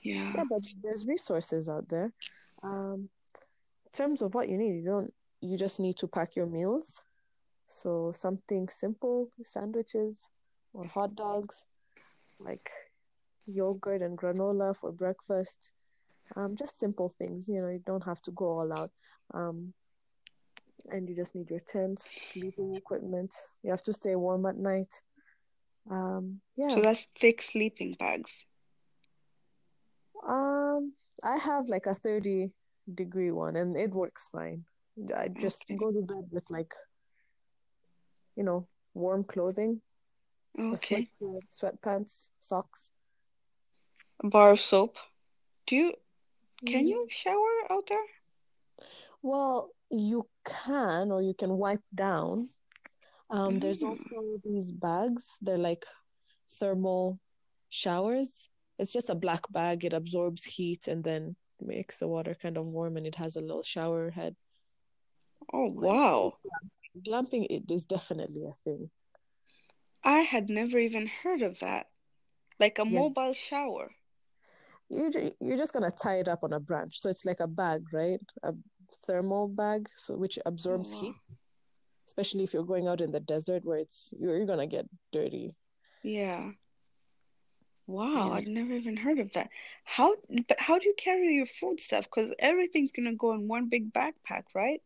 yeah. 0.02 0.32
Yeah, 0.34 0.44
but 0.48 0.62
there's 0.82 1.06
resources 1.06 1.68
out 1.68 1.88
there. 1.88 2.12
Um, 2.62 3.08
in 3.86 3.92
terms 3.92 4.22
of 4.22 4.34
what 4.34 4.48
you 4.48 4.56
need, 4.56 4.76
you 4.76 4.84
don't. 4.84 5.12
You 5.40 5.56
just 5.56 5.80
need 5.80 5.96
to 5.98 6.06
pack 6.06 6.36
your 6.36 6.46
meals. 6.46 7.02
So 7.66 8.12
something 8.14 8.68
simple, 8.68 9.30
sandwiches 9.42 10.28
or 10.72 10.84
hot 10.86 11.16
dogs, 11.16 11.66
like 12.38 12.70
yogurt 13.46 14.02
and 14.02 14.16
granola 14.16 14.76
for 14.76 14.92
breakfast. 14.92 15.72
Um, 16.36 16.54
just 16.54 16.78
simple 16.78 17.08
things. 17.08 17.48
You 17.48 17.62
know, 17.62 17.68
you 17.68 17.82
don't 17.84 18.04
have 18.04 18.22
to 18.22 18.30
go 18.30 18.58
all 18.58 18.72
out. 18.72 18.90
Um, 19.34 19.74
and 20.90 21.08
you 21.08 21.14
just 21.14 21.34
need 21.34 21.50
your 21.50 21.60
tent, 21.60 21.98
sleeping 21.98 22.74
equipment. 22.76 23.34
You 23.62 23.70
have 23.70 23.82
to 23.84 23.92
stay 23.92 24.16
warm 24.16 24.46
at 24.46 24.56
night. 24.56 25.02
Um, 25.90 26.40
yeah. 26.56 26.74
So 26.74 26.80
that's 26.82 27.06
thick 27.18 27.42
sleeping 27.42 27.96
bags. 27.98 28.30
Um, 30.26 30.92
I 31.24 31.36
have 31.36 31.68
like 31.68 31.86
a 31.86 31.94
thirty 31.94 32.52
degree 32.92 33.30
one, 33.30 33.56
and 33.56 33.76
it 33.76 33.90
works 33.90 34.28
fine. 34.28 34.64
I 35.16 35.28
just 35.28 35.64
okay. 35.64 35.76
go 35.76 35.90
to 35.90 36.02
bed 36.02 36.28
with 36.30 36.50
like, 36.50 36.72
you 38.36 38.44
know, 38.44 38.68
warm 38.94 39.24
clothing, 39.24 39.80
okay, 40.58 41.06
sweatshirt, 41.06 41.40
sweatpants, 41.50 42.30
socks, 42.38 42.90
a 44.22 44.28
bar 44.28 44.50
of 44.52 44.60
soap. 44.60 44.96
Do 45.66 45.76
you? 45.76 45.92
Can 46.66 46.84
mm. 46.84 46.88
you 46.88 47.08
shower 47.10 47.70
out 47.70 47.86
there? 47.88 48.06
Well, 49.22 49.70
you 49.90 50.28
can, 50.44 51.10
or 51.10 51.22
you 51.22 51.34
can 51.34 51.56
wipe 51.56 51.82
down. 51.94 52.48
Um, 53.30 53.54
mm. 53.54 53.60
There's 53.60 53.82
also 53.82 54.40
these 54.44 54.72
bags. 54.72 55.38
They're 55.40 55.58
like 55.58 55.84
thermal 56.60 57.18
showers. 57.70 58.48
It's 58.78 58.92
just 58.92 59.10
a 59.10 59.14
black 59.14 59.50
bag. 59.50 59.84
It 59.84 59.92
absorbs 59.92 60.44
heat 60.44 60.88
and 60.88 61.04
then 61.04 61.36
makes 61.60 61.98
the 61.98 62.08
water 62.08 62.34
kind 62.34 62.56
of 62.56 62.66
warm, 62.66 62.96
and 62.96 63.06
it 63.06 63.16
has 63.16 63.36
a 63.36 63.40
little 63.40 63.62
shower 63.62 64.10
head. 64.10 64.36
Oh 65.52 65.68
wow! 65.70 66.34
Glamping 67.06 67.46
it 67.48 67.70
is 67.70 67.84
definitely 67.84 68.44
a 68.44 68.54
thing. 68.64 68.90
I 70.04 70.20
had 70.20 70.48
never 70.48 70.78
even 70.78 71.06
heard 71.06 71.42
of 71.42 71.60
that. 71.60 71.86
Like 72.58 72.78
a 72.78 72.86
yeah. 72.86 72.98
mobile 72.98 73.34
shower. 73.34 73.90
You 74.88 75.10
you're 75.40 75.56
just 75.56 75.72
gonna 75.72 75.90
tie 75.90 76.18
it 76.18 76.28
up 76.28 76.44
on 76.44 76.52
a 76.52 76.60
branch, 76.60 76.98
so 76.98 77.08
it's 77.08 77.24
like 77.24 77.40
a 77.40 77.46
bag, 77.46 77.84
right? 77.92 78.20
A 78.42 78.54
thermal 79.06 79.48
bag, 79.48 79.88
so 79.96 80.16
which 80.16 80.38
absorbs 80.44 80.92
oh, 80.94 80.96
wow. 80.96 81.02
heat 81.02 81.36
especially 82.06 82.44
if 82.44 82.52
you're 82.52 82.64
going 82.64 82.88
out 82.88 83.00
in 83.00 83.12
the 83.12 83.20
desert 83.20 83.64
where 83.64 83.78
it's 83.78 84.12
you're, 84.18 84.36
you're 84.36 84.46
gonna 84.46 84.66
get 84.66 84.86
dirty 85.12 85.54
yeah 86.02 86.50
wow 87.86 88.28
yeah. 88.28 88.32
I've 88.34 88.46
never 88.46 88.72
even 88.72 88.96
heard 88.96 89.18
of 89.18 89.32
that. 89.32 89.48
How 89.84 90.14
but 90.48 90.60
how 90.60 90.78
do 90.78 90.86
you 90.86 90.94
carry 90.96 91.34
your 91.36 91.46
food 91.46 91.80
stuff? 91.80 92.04
Because 92.04 92.32
everything's 92.38 92.92
gonna 92.92 93.14
go 93.14 93.32
in 93.32 93.48
one 93.48 93.68
big 93.68 93.92
backpack 93.92 94.44
right? 94.54 94.80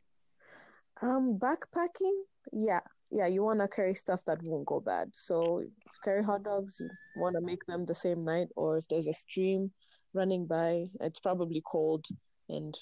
Um 1.03 1.39
backpacking? 1.39 2.19
Yeah 2.53 2.81
yeah 3.11 3.27
you 3.27 3.43
want 3.43 3.61
to 3.61 3.69
carry 3.69 3.95
stuff 3.95 4.25
that 4.27 4.43
won't 4.43 4.67
go 4.67 4.81
bad. 4.81 5.11
So 5.15 5.59
if 5.61 5.67
you 5.67 6.01
carry 6.05 6.25
hot 6.25 6.43
dogs 6.43 6.79
you 6.81 6.91
want 7.17 7.35
to 7.37 7.41
make 7.41 7.65
them 7.67 7.85
the 7.85 7.95
same 7.95 8.25
night 8.25 8.49
or 8.57 8.79
if 8.79 8.89
there's 8.89 9.07
a 9.07 9.13
stream 9.13 9.73
running 10.15 10.47
by 10.47 10.87
it's 11.01 11.21
probably 11.21 11.63
cold 11.65 12.07
and 12.49 12.77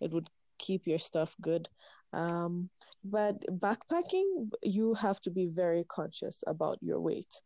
it 0.00 0.10
would 0.12 0.28
keep 0.58 0.86
your 0.86 0.98
stuff 0.98 1.34
good. 1.40 1.68
Um, 2.12 2.70
but 3.04 3.40
backpacking, 3.58 4.50
you 4.62 4.94
have 4.94 5.20
to 5.20 5.30
be 5.30 5.46
very 5.46 5.84
conscious 5.84 6.42
about 6.46 6.78
your 6.80 7.00
weight 7.00 7.42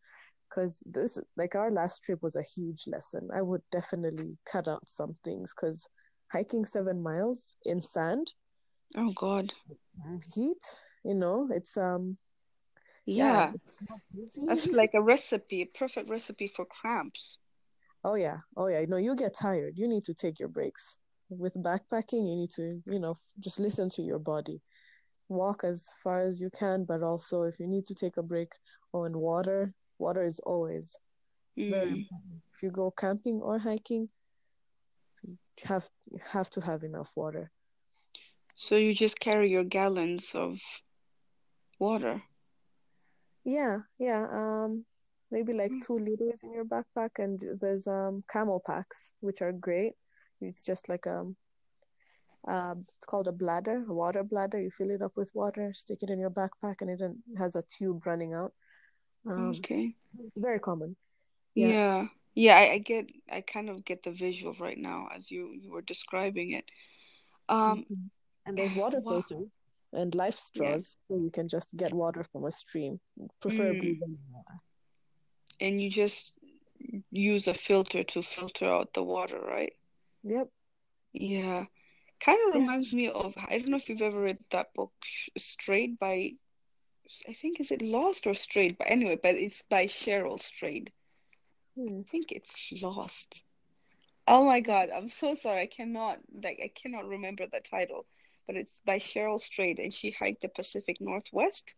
because 0.53 0.83
this, 0.87 1.19
like 1.37 1.55
our 1.55 1.71
last 1.71 2.03
trip, 2.05 2.23
was 2.23 2.37
a 2.37 2.43
huge 2.43 2.85
lesson. 2.87 3.29
I 3.35 3.43
would 3.43 3.63
definitely 3.71 4.37
cut 4.45 4.69
out 4.69 4.89
some 4.89 5.17
things 5.25 5.55
because 5.55 5.89
hiking 6.33 6.65
seven 6.65 7.03
miles 7.03 7.57
in 7.65 7.81
sand. 7.81 8.33
Oh 8.97 9.13
God. 9.15 9.53
Heat, 10.35 10.81
you 11.05 11.15
know, 11.15 11.49
it's 11.51 11.77
um. 11.77 12.19
Yeah, 13.05 13.53
yeah 13.53 13.53
that's 14.47 14.73
like 14.73 14.95
a 14.95 15.03
recipe, 15.03 15.63
a 15.63 15.67
perfect 15.67 16.09
recipe 16.09 16.53
for 16.55 16.65
cramps. 16.65 17.39
Oh 18.05 18.15
yeah, 18.15 18.39
oh 18.57 18.69
yeah. 18.69 18.85
No, 18.89 18.97
you 18.97 19.17
get 19.17 19.35
tired. 19.35 19.75
You 19.77 19.89
need 19.89 20.05
to 20.05 20.15
take 20.15 20.39
your 20.39 20.49
breaks. 20.49 20.99
With 21.29 21.55
backpacking, 21.55 22.29
you 22.29 22.37
need 22.37 22.51
to, 22.57 22.83
you 22.87 22.99
know, 22.99 23.19
just 23.41 23.59
listen 23.59 23.89
to 23.91 24.03
your 24.03 24.19
body. 24.19 24.61
Walk 25.29 25.65
as 25.65 25.89
far 26.03 26.23
as 26.23 26.41
you 26.41 26.51
can, 26.51 26.85
but 26.85 27.03
also 27.03 27.43
if 27.43 27.59
you 27.59 27.67
need 27.67 27.87
to 27.87 27.95
take 27.95 28.19
a 28.19 28.23
break, 28.23 28.53
on 28.93 29.19
water, 29.19 29.75
water 29.99 30.25
is 30.25 30.39
always 30.41 30.97
mm. 31.59 31.71
very 31.71 31.89
important. 31.89 32.43
If 32.55 32.63
you 32.63 32.71
go 32.71 32.91
camping 32.91 33.41
or 33.41 33.59
hiking, 33.59 34.09
you 35.23 35.39
have 35.65 35.89
you 36.11 36.21
have 36.33 36.51
to 36.51 36.61
have 36.61 36.83
enough 36.83 37.13
water. 37.17 37.51
So 38.55 38.77
you 38.77 38.95
just 38.95 39.19
carry 39.19 39.51
your 39.51 39.65
gallons 39.65 40.31
of 40.35 40.59
water. 41.79 42.23
Yeah, 43.45 43.79
yeah. 43.99 44.27
Um, 44.31 44.85
maybe 45.31 45.53
like 45.53 45.73
mm. 45.73 45.85
two 45.85 45.99
liters 45.99 46.43
in 46.45 46.53
your 46.53 46.65
backpack, 46.65 47.11
and 47.19 47.43
there's 47.61 47.87
um 47.87 48.25
camel 48.31 48.63
packs 48.65 49.13
which 49.21 49.43
are 49.43 49.53
great. 49.53 49.95
It's 50.41 50.65
just 50.65 50.89
like 50.89 51.07
um, 51.07 51.37
uh, 52.49 52.75
it's 52.79 53.07
called 53.07 53.29
a 53.29 53.33
bladder, 53.33 53.85
a 53.89 53.95
water 53.95 54.25
bladder. 54.25 54.61
You 54.61 54.71
fill 54.71 54.91
it 54.91 55.03
up 55.03 55.13
with 55.17 55.31
water, 55.35 55.73
stick 55.75 56.03
it 56.03 56.11
in 56.11 56.19
your 56.19 56.31
backpack, 56.31 56.81
and 56.81 56.91
it 56.91 57.01
has 57.39 57.57
a 57.57 57.63
tube 57.63 58.07
running 58.07 58.35
out. 58.35 58.53
Um, 59.29 59.51
okay. 59.59 59.95
It's 60.27 60.39
very 60.39 60.59
common. 60.59 60.97
Yeah. 61.55 61.69
Yeah, 61.69 62.07
yeah 62.35 62.57
I, 62.57 62.73
I, 62.73 62.79
get, 62.79 63.11
I 63.31 63.41
kind 63.41 63.69
of 63.69 63.85
get 63.85 64.03
the 64.03 64.11
visual 64.11 64.55
right 64.59 64.79
now 64.79 65.09
as 65.15 65.31
you 65.31 65.55
you 65.55 65.71
were 65.71 65.83
describing 65.83 66.53
it. 66.53 66.65
Um, 67.49 67.85
mm-hmm. 67.85 67.95
and 68.47 68.59
there's 68.59 68.75
water 68.75 69.01
wow. 69.01 69.23
filters 69.23 69.57
and 69.93 70.15
life 70.15 70.35
straws, 70.35 70.99
yeah. 70.99 71.17
so 71.17 71.23
you 71.23 71.31
can 71.31 71.49
just 71.49 71.77
get 71.77 71.93
water 71.93 72.25
from 72.33 72.45
a 72.45 72.53
stream, 72.53 72.99
preferably 73.41 73.97
mm. 73.97 74.17
water. 74.31 74.61
And 75.61 75.81
you 75.81 75.91
just 75.91 76.33
use 77.11 77.47
a 77.47 77.55
filter 77.55 78.03
to 78.03 78.23
filter 78.23 78.67
out 78.67 78.95
the 78.95 79.03
water, 79.03 79.39
right? 79.39 79.75
Yep. 80.25 80.49
Yeah. 81.13 81.65
Kind 82.25 82.39
of 82.49 82.55
reminds 82.61 82.93
yeah. 82.93 82.97
me 82.97 83.09
of 83.11 83.35
I 83.37 83.59
don't 83.59 83.69
know 83.69 83.77
if 83.77 83.89
you've 83.89 84.03
ever 84.03 84.21
read 84.21 84.39
that 84.51 84.73
book 84.75 84.93
Strayed 85.37 85.99
by 85.99 86.33
I 87.29 87.33
think 87.33 87.61
is 87.61 87.71
it 87.71 87.83
Lost 87.83 88.27
or 88.27 88.35
Strayed, 88.35 88.79
but 88.79 88.91
anyway, 88.91 89.19
but 89.23 89.35
it's 89.35 89.63
by 89.69 89.87
Cheryl 89.87 90.41
Strayed. 90.41 90.93
Hmm. 91.77 92.01
I 92.01 92.11
think 92.11 92.33
it's 92.33 92.55
Lost. 92.81 93.43
Oh 94.27 94.45
my 94.45 94.61
god, 94.61 94.91
I'm 94.95 95.11
so 95.11 95.35
sorry. 95.35 95.63
I 95.63 95.67
cannot 95.67 96.19
like 96.43 96.61
I 96.63 96.71
cannot 96.81 97.07
remember 97.07 97.47
the 97.47 97.61
title, 97.61 98.07
but 98.47 98.57
it's 98.57 98.79
by 98.85 98.99
Cheryl 98.99 99.41
Strayed, 99.41 99.79
and 99.79 99.93
she 99.93 100.11
hiked 100.11 100.43
the 100.43 100.49
Pacific 100.49 100.99
Northwest. 101.01 101.75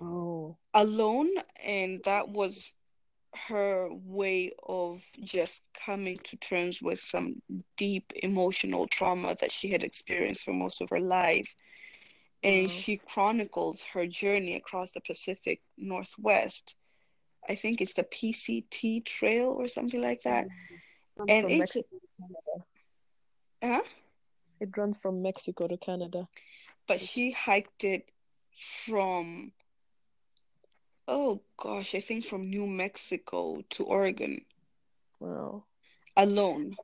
Oh. 0.00 0.56
Alone, 0.74 1.30
and 1.64 2.00
that 2.04 2.28
was 2.28 2.72
her 3.48 3.88
way 3.90 4.52
of 4.66 5.02
just 5.22 5.62
coming 5.84 6.18
to 6.24 6.36
terms 6.36 6.80
with 6.80 7.00
some 7.00 7.42
deep 7.76 8.12
emotional 8.16 8.86
trauma 8.86 9.36
that 9.40 9.52
she 9.52 9.70
had 9.70 9.82
experienced 9.82 10.44
for 10.44 10.52
most 10.52 10.80
of 10.80 10.90
her 10.90 11.00
life. 11.00 11.54
And 12.46 12.68
mm-hmm. 12.68 12.78
she 12.78 12.96
chronicles 12.98 13.82
her 13.92 14.06
journey 14.06 14.54
across 14.54 14.92
the 14.92 15.00
Pacific 15.00 15.62
Northwest. 15.76 16.76
I 17.48 17.56
think 17.56 17.80
it's 17.80 17.94
the 17.94 18.04
PCT 18.04 19.04
Trail 19.04 19.48
or 19.48 19.66
something 19.66 20.00
like 20.00 20.22
that. 20.22 20.44
Mm-hmm. 20.44 21.24
And 21.28 21.50
it's 21.50 21.58
Mexico 21.58 21.88
huh? 23.62 23.82
It 24.60 24.76
runs 24.76 24.96
from 24.96 25.22
Mexico 25.22 25.66
to 25.66 25.76
Canada. 25.76 26.28
But 26.86 27.00
she 27.00 27.32
hiked 27.32 27.82
it 27.82 28.10
from 28.86 29.50
Oh 31.08 31.40
gosh, 31.56 31.94
I 31.94 32.00
think 32.00 32.26
from 32.26 32.48
New 32.48 32.66
Mexico 32.66 33.62
to 33.70 33.84
Oregon. 33.84 34.44
Wow. 35.18 35.64
Alone. 36.16 36.74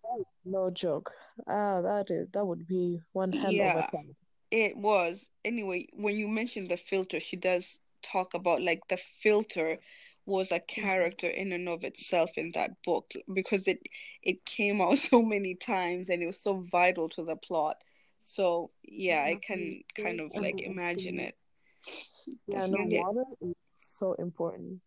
No 0.45 0.71
joke. 0.71 1.13
Ah, 1.47 1.81
that 1.83 2.11
is 2.11 2.29
that 2.33 2.45
would 2.45 2.67
be 2.67 3.01
one 3.13 3.33
hell 3.33 3.53
yeah, 3.53 3.79
of 3.79 3.85
a 3.85 3.97
time. 3.97 4.17
It 4.53 4.77
was. 4.77 5.25
Anyway, 5.47 5.89
when 5.95 6.15
you 6.15 6.29
mentioned 6.29 6.71
the 6.71 6.77
filter, 6.77 7.19
she 7.19 7.37
does 7.37 7.65
talk 8.03 8.35
about 8.35 8.61
like 8.61 8.83
the 8.89 8.99
filter 9.23 9.79
was 10.27 10.51
a 10.51 10.61
mm-hmm. 10.61 10.83
character 10.83 11.27
in 11.27 11.53
and 11.53 11.69
of 11.69 11.85
itself 11.85 12.31
in 12.37 12.53
that 12.55 12.71
book 12.85 13.13
because 13.33 13.67
it 13.67 13.81
it 14.23 14.45
came 14.45 14.81
out 14.83 14.99
so 15.11 15.23
many 15.23 15.55
times 15.55 16.11
and 16.11 16.23
it 16.23 16.27
was 16.27 16.39
so 16.39 16.67
vital 16.71 17.09
to 17.09 17.25
the 17.25 17.35
plot. 17.35 17.79
So 18.21 18.71
yeah, 18.85 19.23
I 19.23 19.41
can 19.45 19.83
kind 19.97 20.21
of 20.21 20.31
like 20.35 20.61
imagine 20.61 21.19
it. 21.19 21.35
Yeah, 22.47 22.67
no 22.67 22.85
water 22.85 23.25
is 23.41 23.55
so 23.75 24.13
important. 24.19 24.83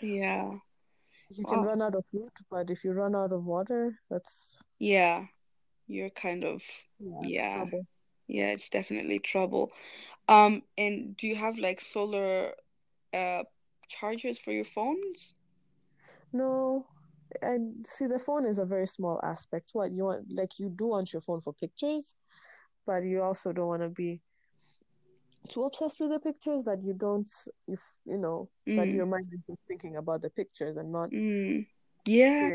Yeah. 0.00 0.52
You 1.30 1.44
can 1.44 1.60
run 1.60 1.82
out 1.82 1.94
of 1.94 2.04
food, 2.10 2.30
but 2.50 2.70
if 2.70 2.84
you 2.84 2.92
run 2.92 3.14
out 3.14 3.32
of 3.32 3.44
water, 3.44 3.98
that's 4.08 4.62
yeah, 4.78 5.26
you're 5.88 6.08
kind 6.08 6.44
of 6.44 6.62
yeah, 7.00 7.20
yeah. 7.24 7.64
Yeah, 8.28 8.48
it's 8.48 8.68
definitely 8.68 9.18
trouble. 9.18 9.72
Um, 10.28 10.62
and 10.76 11.16
do 11.16 11.26
you 11.26 11.36
have 11.36 11.58
like 11.58 11.80
solar 11.80 12.52
uh 13.14 13.42
chargers 13.88 14.38
for 14.38 14.52
your 14.52 14.66
phones? 14.66 15.32
No, 16.32 16.86
and 17.40 17.86
see 17.86 18.06
the 18.06 18.18
phone 18.18 18.46
is 18.46 18.58
a 18.58 18.66
very 18.66 18.86
small 18.86 19.18
aspect. 19.22 19.70
What 19.72 19.92
you 19.92 20.04
want, 20.04 20.26
like 20.30 20.58
you 20.58 20.68
do 20.68 20.88
want 20.88 21.12
your 21.12 21.22
phone 21.22 21.40
for 21.40 21.54
pictures, 21.54 22.14
but 22.86 23.04
you 23.04 23.22
also 23.22 23.52
don't 23.52 23.66
want 23.66 23.82
to 23.82 23.88
be 23.88 24.20
too 25.48 25.64
obsessed 25.64 26.00
with 26.00 26.10
the 26.10 26.18
pictures 26.18 26.64
that 26.64 26.82
you 26.82 26.92
don't 26.92 27.30
if 27.66 27.80
you 28.04 28.18
know 28.18 28.48
mm. 28.68 28.76
that 28.76 28.88
your 28.88 29.06
mind 29.06 29.26
is 29.32 29.40
just 29.46 29.60
thinking 29.66 29.96
about 29.96 30.20
the 30.20 30.30
pictures 30.30 30.76
and 30.76 30.92
not 30.92 31.10
mm. 31.10 31.64
yeah 32.04 32.50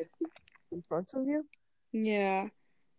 in 0.71 0.83
front 0.87 1.09
of 1.15 1.25
you 1.25 1.43
yeah 1.91 2.47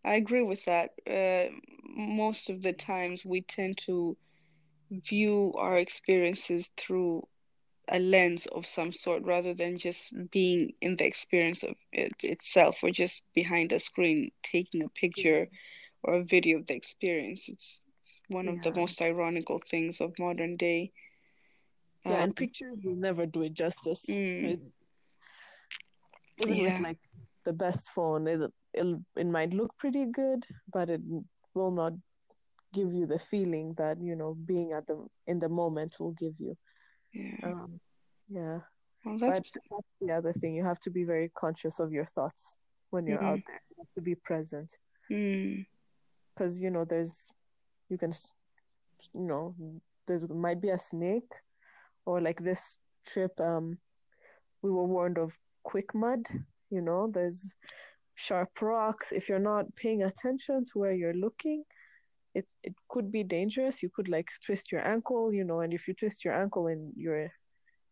i 0.04 0.14
agree 0.14 0.42
with 0.42 0.64
that 0.64 0.90
uh, 1.06 1.52
most 1.94 2.50
of 2.50 2.62
the 2.62 2.72
times 2.72 3.24
we 3.24 3.42
tend 3.42 3.78
to 3.87 4.16
view 5.09 5.52
our 5.57 5.78
experiences 5.78 6.68
through 6.76 7.26
a 7.88 7.98
lens 7.98 8.46
of 8.52 8.66
some 8.66 8.92
sort 8.92 9.22
rather 9.24 9.54
than 9.54 9.78
just 9.78 10.11
being 10.30 10.72
in 10.80 10.96
the 10.96 11.04
experience 11.04 11.62
of 11.62 11.74
it 11.92 12.12
itself 12.22 12.76
or 12.83 12.90
just 12.90 13.22
behind 13.35 13.72
a 13.72 13.78
screen 13.78 14.30
taking 14.42 14.83
a 14.83 14.88
picture 14.88 15.48
or 16.02 16.14
a 16.14 16.24
video 16.24 16.59
of 16.59 16.66
the 16.66 16.74
experience 16.74 17.42
it's 17.46 17.80
one 18.28 18.48
of 18.48 18.62
the 18.62 18.72
most 18.72 19.02
ironical 19.02 19.61
things 19.70 20.00
of 20.00 20.12
modern 20.18 20.57
day. 20.57 20.92
Yeah, 22.07 22.16
um, 22.16 22.22
and 22.22 22.37
pictures 22.37 22.80
will 22.85 22.96
never 22.96 23.26
do 23.26 23.42
it 23.42 23.54
justice. 23.54 24.07
Mm, 24.11 24.52
it, 24.52 24.61
even 26.40 26.57
yeah. 26.57 26.62
with 26.62 26.80
like 26.80 26.98
the 27.44 27.52
best 27.52 27.90
phone, 27.90 28.26
it 28.26 28.40
it 28.72 28.87
it 29.16 29.26
might 29.26 29.52
look 29.52 29.76
pretty 29.78 30.07
good, 30.07 30.46
but 30.72 30.90
it 30.90 31.00
will 31.54 31.70
not 31.70 31.92
give 32.72 32.92
you 32.92 33.06
the 33.06 33.18
feeling 33.18 33.74
that 33.78 34.00
you 34.00 34.16
know 34.16 34.36
being 34.46 34.72
at 34.72 34.86
the 34.86 35.06
in 35.26 35.38
the 35.38 35.48
moment 35.48 35.96
will 36.00 36.12
give 36.12 36.34
you. 36.38 36.56
Yeah. 37.12 37.36
Um, 37.44 37.80
yeah. 38.28 38.58
Well, 39.04 39.18
that's... 39.18 39.50
But 39.52 39.62
that's 39.70 39.96
the 40.00 40.12
other 40.12 40.32
thing. 40.32 40.54
You 40.54 40.64
have 40.64 40.80
to 40.80 40.90
be 40.90 41.04
very 41.04 41.30
conscious 41.36 41.78
of 41.78 41.92
your 41.92 42.06
thoughts 42.06 42.56
when 42.90 43.06
you're 43.06 43.18
mm-hmm. 43.18 43.26
out 43.26 43.40
there. 43.46 43.60
You 43.70 43.76
have 43.78 43.94
to 43.94 44.00
be 44.00 44.14
present. 44.14 44.78
Because, 45.08 46.58
mm. 46.58 46.62
you 46.62 46.70
know, 46.70 46.84
there's 46.84 47.30
you 47.88 47.98
can 47.98 48.12
you 49.12 49.26
know 49.26 49.54
there 50.06 50.18
might 50.28 50.60
be 50.60 50.70
a 50.70 50.78
snake 50.78 51.32
or 52.06 52.20
like 52.20 52.42
this 52.42 52.78
trip 53.06 53.38
um 53.40 53.78
we 54.62 54.70
were 54.70 54.84
warned 54.84 55.18
of 55.18 55.36
quick 55.62 55.94
mud 55.94 56.20
you 56.70 56.80
know 56.80 57.10
there's 57.12 57.54
sharp 58.14 58.50
rocks 58.62 59.12
if 59.12 59.29
you're 59.29 59.38
not 59.38 59.74
paying 59.77 60.03
attention 60.03 60.64
to 60.64 60.79
where 60.79 60.92
you're 60.92 61.14
looking 61.14 61.64
it 62.35 62.46
it 62.62 62.74
could 62.88 63.11
be 63.11 63.22
dangerous 63.22 63.83
you 63.83 63.88
could 63.88 64.09
like 64.09 64.29
twist 64.44 64.72
your 64.72 64.87
ankle 64.87 65.33
you 65.33 65.44
know 65.44 65.61
and 65.61 65.72
if 65.72 65.87
you 65.88 65.94
twist 65.94 66.24
your 66.24 66.35
ankle 66.35 66.66
and 66.66 66.92
you're 66.96 67.31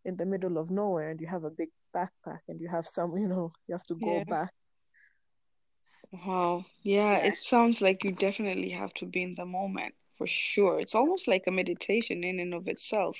in 0.04 0.16
the 0.16 0.26
middle 0.26 0.58
of 0.58 0.70
nowhere 0.70 1.10
and 1.10 1.20
you 1.20 1.26
have 1.26 1.44
a 1.44 1.50
big 1.50 1.68
backpack 1.94 2.40
and 2.48 2.60
you 2.60 2.68
have 2.68 2.86
some 2.86 3.16
you 3.16 3.28
know 3.28 3.52
you 3.68 3.74
have 3.74 3.84
to 3.84 3.94
go 3.94 4.16
yeah. 4.18 4.24
back 4.24 4.50
Wow. 6.10 6.64
Yeah, 6.82 7.16
it 7.16 7.38
sounds 7.38 7.80
like 7.80 8.04
you 8.04 8.12
definitely 8.12 8.70
have 8.70 8.92
to 8.94 9.06
be 9.06 9.22
in 9.22 9.34
the 9.34 9.46
moment 9.46 9.94
for 10.18 10.26
sure. 10.26 10.80
It's 10.80 10.94
almost 10.94 11.28
like 11.28 11.44
a 11.46 11.50
meditation 11.50 12.24
in 12.24 12.40
and 12.40 12.54
of 12.54 12.68
itself. 12.68 13.16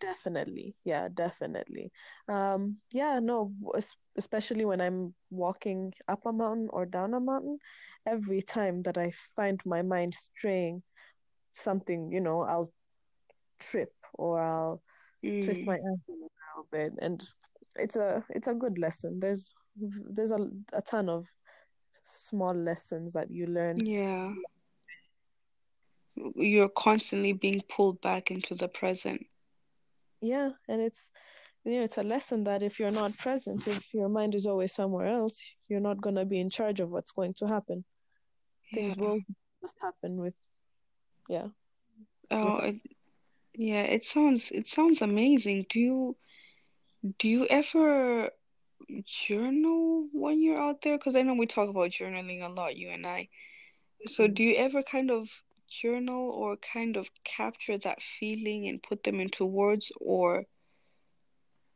Definitely. 0.00 0.74
Yeah, 0.84 1.08
definitely. 1.12 1.92
Um, 2.28 2.78
yeah, 2.90 3.20
no, 3.20 3.52
especially 4.20 4.66
when 4.66 4.80
I'm 4.82 5.14
walking 5.30 5.94
up 6.06 6.20
a 6.26 6.32
mountain 6.32 6.68
or 6.70 6.84
down 6.84 7.14
a 7.14 7.20
mountain, 7.20 7.58
every 8.06 8.42
time 8.42 8.82
that 8.82 8.98
I 8.98 9.12
find 9.34 9.58
my 9.64 9.80
mind 9.80 10.14
straying, 10.14 10.82
something, 11.52 12.12
you 12.12 12.20
know, 12.20 12.42
I'll 12.42 12.70
trip 13.58 13.94
or 14.12 14.40
I'll 14.40 14.82
mm. 15.24 15.42
twist 15.44 15.64
my 15.64 15.76
ankle 15.76 16.20
a 16.20 16.28
little 16.44 16.68
bit, 16.70 16.92
and 17.00 17.18
it's 17.76 17.96
a 17.96 18.22
it's 18.28 18.48
a 18.48 18.54
good 18.54 18.78
lesson. 18.78 19.20
There's 19.20 19.54
there's 20.14 20.32
a 20.32 20.48
a 20.74 20.82
ton 20.82 21.08
of 21.08 21.26
small 22.04 22.54
lessons 22.54 23.14
that 23.14 23.30
you 23.30 23.46
learn. 23.46 23.86
Yeah. 23.86 24.34
You're 26.36 26.74
constantly 26.76 27.32
being 27.32 27.62
pulled 27.74 28.02
back 28.02 28.30
into 28.30 28.54
the 28.54 28.68
present. 28.68 29.24
Yeah, 30.20 30.50
and 30.68 30.82
it's 30.82 31.10
you 31.64 31.72
know, 31.72 31.84
it's 31.84 31.98
a 31.98 32.02
lesson 32.02 32.44
that 32.44 32.62
if 32.62 32.78
you're 32.78 32.90
not 32.90 33.16
present, 33.18 33.68
if 33.68 33.92
your 33.92 34.08
mind 34.08 34.34
is 34.34 34.46
always 34.46 34.72
somewhere 34.72 35.06
else, 35.06 35.54
you're 35.68 35.80
not 35.80 36.00
gonna 36.00 36.24
be 36.24 36.40
in 36.40 36.50
charge 36.50 36.80
of 36.80 36.90
what's 36.90 37.12
going 37.12 37.34
to 37.34 37.46
happen. 37.46 37.84
Yeah. 38.72 38.80
Things 38.80 38.96
will 38.96 39.20
just 39.60 39.76
happen 39.80 40.16
with 40.16 40.36
yeah. 41.28 41.48
Oh, 42.30 42.56
with 42.56 42.64
it, 42.64 42.80
yeah, 43.54 43.82
it 43.82 44.04
sounds 44.04 44.44
it 44.50 44.68
sounds 44.68 45.02
amazing. 45.02 45.66
Do 45.68 45.80
you 45.80 46.16
do 47.18 47.28
you 47.28 47.46
ever 47.46 48.30
journal 49.26 50.08
when 50.12 50.42
you're 50.42 50.60
out 50.60 50.82
there? 50.82 50.96
Because 50.96 51.16
I 51.16 51.22
know 51.22 51.34
we 51.34 51.46
talk 51.46 51.68
about 51.68 51.90
journaling 51.90 52.42
a 52.42 52.48
lot, 52.48 52.76
you 52.76 52.90
and 52.90 53.06
I. 53.06 53.28
So 54.06 54.24
mm-hmm. 54.24 54.34
do 54.34 54.42
you 54.42 54.56
ever 54.56 54.82
kind 54.82 55.10
of 55.10 55.28
journal 55.70 56.30
or 56.30 56.56
kind 56.56 56.96
of 56.96 57.06
capture 57.24 57.78
that 57.78 57.98
feeling 58.18 58.68
and 58.68 58.82
put 58.82 59.04
them 59.04 59.20
into 59.20 59.44
words, 59.44 59.92
or 60.00 60.44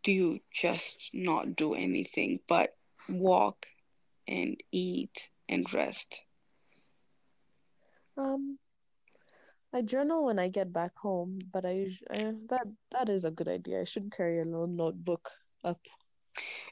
do 0.04 0.12
you 0.12 0.40
just 0.52 1.10
not 1.12 1.56
do 1.56 1.74
anything 1.74 2.38
but 2.46 2.76
walk 3.08 3.66
and 4.28 4.56
eat 4.70 5.18
and 5.48 5.66
rest? 5.72 6.20
Um, 8.16 8.58
I 9.72 9.82
journal 9.82 10.24
when 10.24 10.38
I 10.38 10.48
get 10.48 10.72
back 10.72 10.96
home, 10.96 11.40
but 11.52 11.66
I 11.66 11.72
usually 11.72 12.36
that 12.48 12.68
that 12.92 13.08
is 13.08 13.24
a 13.24 13.30
good 13.30 13.48
idea. 13.48 13.80
I 13.80 13.84
should 13.84 14.12
carry 14.12 14.40
a 14.40 14.44
little 14.44 14.68
notebook 14.68 15.28
up. 15.64 15.80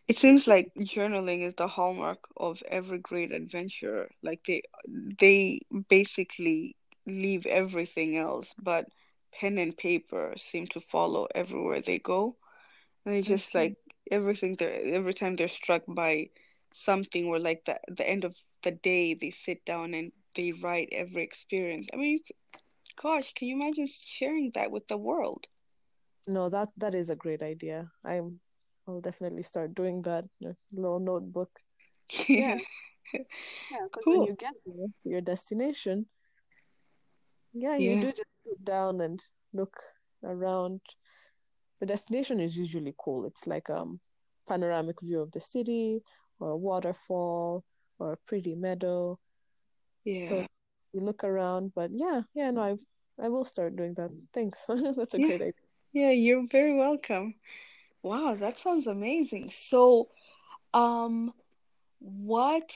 It 0.07 0.19
seems 0.19 0.47
like 0.47 0.73
journaling 0.79 1.43
is 1.47 1.55
the 1.55 1.69
hallmark 1.69 2.19
of 2.37 2.63
every 2.69 2.99
great 2.99 3.33
adventure. 3.33 4.09
Like 4.23 4.41
they 4.47 4.63
they 5.19 5.63
basically 5.89 6.77
leave 7.07 7.47
everything 7.47 8.17
else, 8.17 8.55
but 8.61 8.87
pen 9.33 9.59
and 9.59 9.77
paper 9.77 10.35
seem 10.37 10.67
to 10.69 10.81
follow 10.81 11.27
everywhere 11.35 11.81
they 11.81 11.99
go. 11.99 12.37
They 13.05 13.23
just 13.23 13.55
like 13.55 13.77
everything 14.11 14.57
they 14.59 14.93
every 14.95 15.15
time 15.15 15.37
they're 15.37 15.49
struck 15.49 15.83
by 15.89 16.29
something 16.75 17.27
or 17.27 17.39
like 17.39 17.65
the 17.65 17.79
the 17.89 18.09
end 18.09 18.25
of 18.25 18.35
the 18.63 18.71
day 18.71 19.15
they 19.15 19.31
sit 19.31 19.65
down 19.65 19.95
and 19.95 20.13
they 20.35 20.53
write 20.53 20.89
every 20.93 21.23
experience. 21.23 21.89
I 21.93 21.97
mean, 21.97 22.21
Gosh, 23.01 23.33
can 23.35 23.49
you 23.49 23.57
imagine 23.57 23.89
sharing 24.05 24.51
that 24.55 24.71
with 24.71 24.87
the 24.89 24.97
world? 24.97 25.47
No, 26.27 26.49
that 26.51 26.69
that 26.77 26.95
is 26.95 27.11
a 27.11 27.17
great 27.17 27.43
idea. 27.43 27.91
I'm 28.05 28.41
I'll 28.87 29.01
definitely 29.01 29.43
start 29.43 29.75
doing 29.75 30.03
that. 30.03 30.25
Uh, 30.45 30.53
little 30.73 31.01
notebook. 31.01 31.51
Yeah. 32.29 32.59
yeah, 33.15 33.85
because 33.85 34.05
cool. 34.05 34.19
when 34.21 34.27
you 34.29 34.37
get 34.37 34.53
there 34.67 34.87
to 35.01 35.09
your 35.09 35.21
destination, 35.21 36.07
yeah, 37.53 37.77
yeah, 37.77 37.95
you 37.95 38.01
do 38.01 38.09
just 38.09 38.29
sit 38.45 38.65
down 38.65 39.01
and 39.01 39.21
look 39.53 39.77
around. 40.23 40.81
The 41.83 41.87
destination 41.87 42.39
is 42.39 42.57
usually 42.57 42.95
cool. 42.97 43.27
It's 43.27 43.49
like 43.49 43.69
um 43.69 43.99
panoramic 44.49 45.01
view 45.03 45.21
of 45.21 45.33
the 45.33 45.41
city 45.41 46.01
or 46.39 46.51
a 46.51 46.57
waterfall 46.57 47.65
or 47.99 48.13
a 48.13 48.17
pretty 48.25 48.55
meadow. 48.55 49.19
Yeah. 50.05 50.29
So 50.29 50.47
you 50.93 51.01
look 51.01 51.25
around. 51.25 51.73
But 51.75 51.91
yeah, 51.93 52.23
yeah, 52.35 52.53
no, 52.53 52.63
I 52.63 53.25
I 53.25 53.29
will 53.31 53.45
start 53.45 53.75
doing 53.75 53.95
that. 53.95 54.11
Thanks. 54.33 54.65
That's 54.69 55.15
a 55.15 55.19
yeah. 55.19 55.27
great 55.27 55.43
idea. 55.43 55.53
Yeah, 55.93 56.11
you're 56.13 56.47
very 56.47 56.73
welcome. 56.73 57.35
Wow, 58.05 58.37
that 58.39 58.61
sounds 58.61 58.87
amazing. 58.87 59.51
So, 59.51 60.11
um, 60.73 61.35
what? 61.99 62.71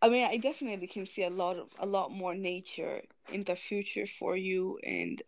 I 0.00 0.10
mean, 0.10 0.24
I 0.24 0.36
definitely 0.36 0.86
can 0.86 1.06
see 1.06 1.24
a 1.24 1.30
lot 1.30 1.56
of 1.56 1.70
a 1.80 1.86
lot 1.86 2.12
more 2.12 2.36
nature 2.36 3.02
in 3.32 3.42
the 3.42 3.56
future 3.56 4.06
for 4.20 4.36
you 4.36 4.78
and 4.84 5.20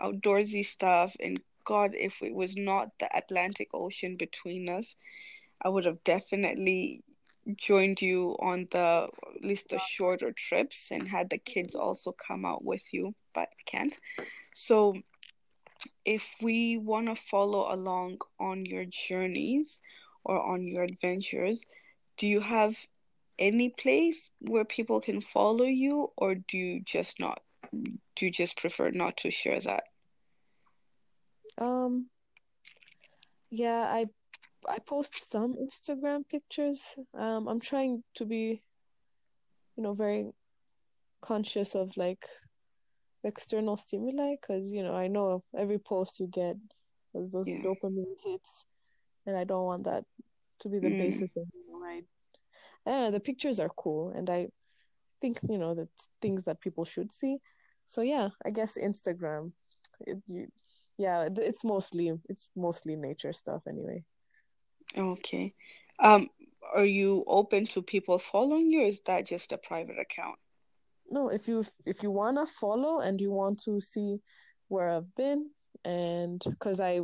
outdoorsy 0.00 0.64
stuff. 0.64 1.16
And 1.18 1.40
God, 1.68 1.94
if 1.94 2.14
it 2.22 2.34
was 2.34 2.56
not 2.56 2.88
the 2.98 3.14
Atlantic 3.14 3.68
Ocean 3.74 4.16
between 4.16 4.70
us, 4.70 4.96
I 5.62 5.68
would 5.68 5.84
have 5.84 6.02
definitely 6.02 7.04
joined 7.56 8.00
you 8.00 8.36
on 8.40 8.68
the 8.72 9.08
at 9.36 9.44
least 9.44 9.68
the 9.68 9.78
shorter 9.78 10.32
trips 10.32 10.88
and 10.90 11.06
had 11.06 11.28
the 11.28 11.36
kids 11.36 11.74
also 11.74 12.14
come 12.26 12.46
out 12.46 12.64
with 12.64 12.82
you, 12.90 13.14
but 13.34 13.48
can't. 13.66 13.92
So 14.54 14.94
if 16.06 16.24
we 16.40 16.78
want 16.78 17.08
to 17.08 17.22
follow 17.30 17.72
along 17.74 18.18
on 18.40 18.64
your 18.64 18.86
journeys 18.86 19.80
or 20.24 20.40
on 20.40 20.66
your 20.66 20.84
adventures, 20.84 21.60
do 22.16 22.26
you 22.26 22.40
have 22.40 22.76
any 23.38 23.68
place 23.68 24.30
where 24.40 24.64
people 24.64 25.02
can 25.02 25.20
follow 25.20 25.66
you 25.66 26.10
or 26.16 26.34
do 26.34 26.56
you 26.56 26.80
just 26.80 27.20
not 27.20 27.42
do 28.16 28.24
you 28.24 28.30
just 28.30 28.56
prefer 28.56 28.90
not 28.90 29.18
to 29.18 29.30
share 29.30 29.60
that? 29.60 29.84
Um 31.58 32.08
yeah, 33.50 33.86
I 33.90 34.06
I 34.68 34.78
post 34.78 35.30
some 35.30 35.54
Instagram 35.54 36.28
pictures. 36.28 36.98
Um, 37.14 37.48
I'm 37.48 37.60
trying 37.60 38.02
to 38.16 38.26
be, 38.26 38.62
you 39.76 39.82
know, 39.82 39.94
very 39.94 40.30
conscious 41.20 41.74
of 41.74 41.96
like 41.96 42.26
external 43.24 43.76
stimuli 43.76 44.36
because 44.40 44.72
you 44.72 44.82
know 44.82 44.94
I 44.94 45.08
know 45.08 45.42
every 45.56 45.78
post 45.78 46.20
you 46.20 46.26
get 46.26 46.56
those 47.14 47.34
yeah. 47.46 47.56
dopamine 47.56 48.14
hits, 48.24 48.66
and 49.26 49.36
I 49.36 49.44
don't 49.44 49.64
want 49.64 49.84
that 49.84 50.04
to 50.60 50.68
be 50.68 50.78
the 50.78 50.88
mm. 50.88 50.98
basis 50.98 51.36
of 51.36 51.44
my. 51.80 52.02
I 52.86 52.90
don't 52.90 53.02
know. 53.04 53.10
The 53.10 53.20
pictures 53.20 53.60
are 53.60 53.70
cool, 53.76 54.10
and 54.10 54.28
I 54.28 54.48
think 55.20 55.40
you 55.48 55.58
know 55.58 55.74
that's 55.74 56.08
things 56.20 56.44
that 56.44 56.60
people 56.60 56.84
should 56.84 57.10
see. 57.10 57.38
So 57.84 58.02
yeah, 58.02 58.28
I 58.44 58.50
guess 58.50 58.76
Instagram. 58.76 59.52
It, 60.06 60.18
you, 60.26 60.46
yeah, 60.98 61.28
it's 61.36 61.64
mostly 61.64 62.12
it's 62.28 62.48
mostly 62.56 62.96
nature 62.96 63.32
stuff 63.32 63.62
anyway. 63.68 64.04
Okay. 64.96 65.54
Um, 66.00 66.28
are 66.74 66.84
you 66.84 67.24
open 67.26 67.66
to 67.68 67.82
people 67.82 68.20
following 68.32 68.70
you? 68.70 68.86
is 68.86 69.00
that 69.06 69.26
just 69.26 69.52
a 69.52 69.58
private 69.58 69.98
account? 69.98 70.36
No, 71.10 71.28
if 71.28 71.48
you 71.48 71.64
if 71.86 72.02
you 72.02 72.10
wanna 72.10 72.46
follow 72.46 72.98
and 73.00 73.20
you 73.20 73.30
want 73.30 73.62
to 73.64 73.80
see 73.80 74.18
where 74.66 74.90
I've 74.90 75.14
been, 75.14 75.50
and 75.84 76.42
because 76.44 76.80
I 76.80 77.00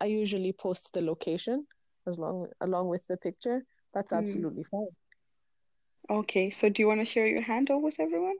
I 0.00 0.06
usually 0.06 0.52
post 0.52 0.92
the 0.94 1.02
location 1.02 1.66
as 2.06 2.18
long 2.18 2.48
along 2.60 2.88
with 2.88 3.06
the 3.06 3.16
picture, 3.16 3.64
that's 3.92 4.12
mm. 4.12 4.18
absolutely 4.18 4.64
fine. 4.64 4.88
Okay, 6.08 6.50
so 6.50 6.68
do 6.68 6.82
you 6.82 6.88
want 6.88 7.00
to 7.00 7.04
share 7.04 7.26
your 7.26 7.42
handle 7.42 7.82
with 7.82 7.98
everyone? 8.00 8.36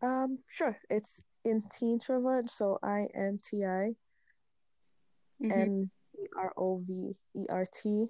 Um, 0.00 0.38
sure. 0.48 0.78
It's 0.88 1.22
introvert, 1.48 2.50
so 2.50 2.78
I 2.82 3.08
N 3.14 3.40
T 3.42 3.64
I 3.64 3.94
mm-hmm. 5.42 5.52
N 5.52 5.90
T 6.04 6.28
R 6.36 6.52
O 6.56 6.78
V 6.78 7.14
E 7.34 7.46
R 7.48 7.64
T 7.72 8.08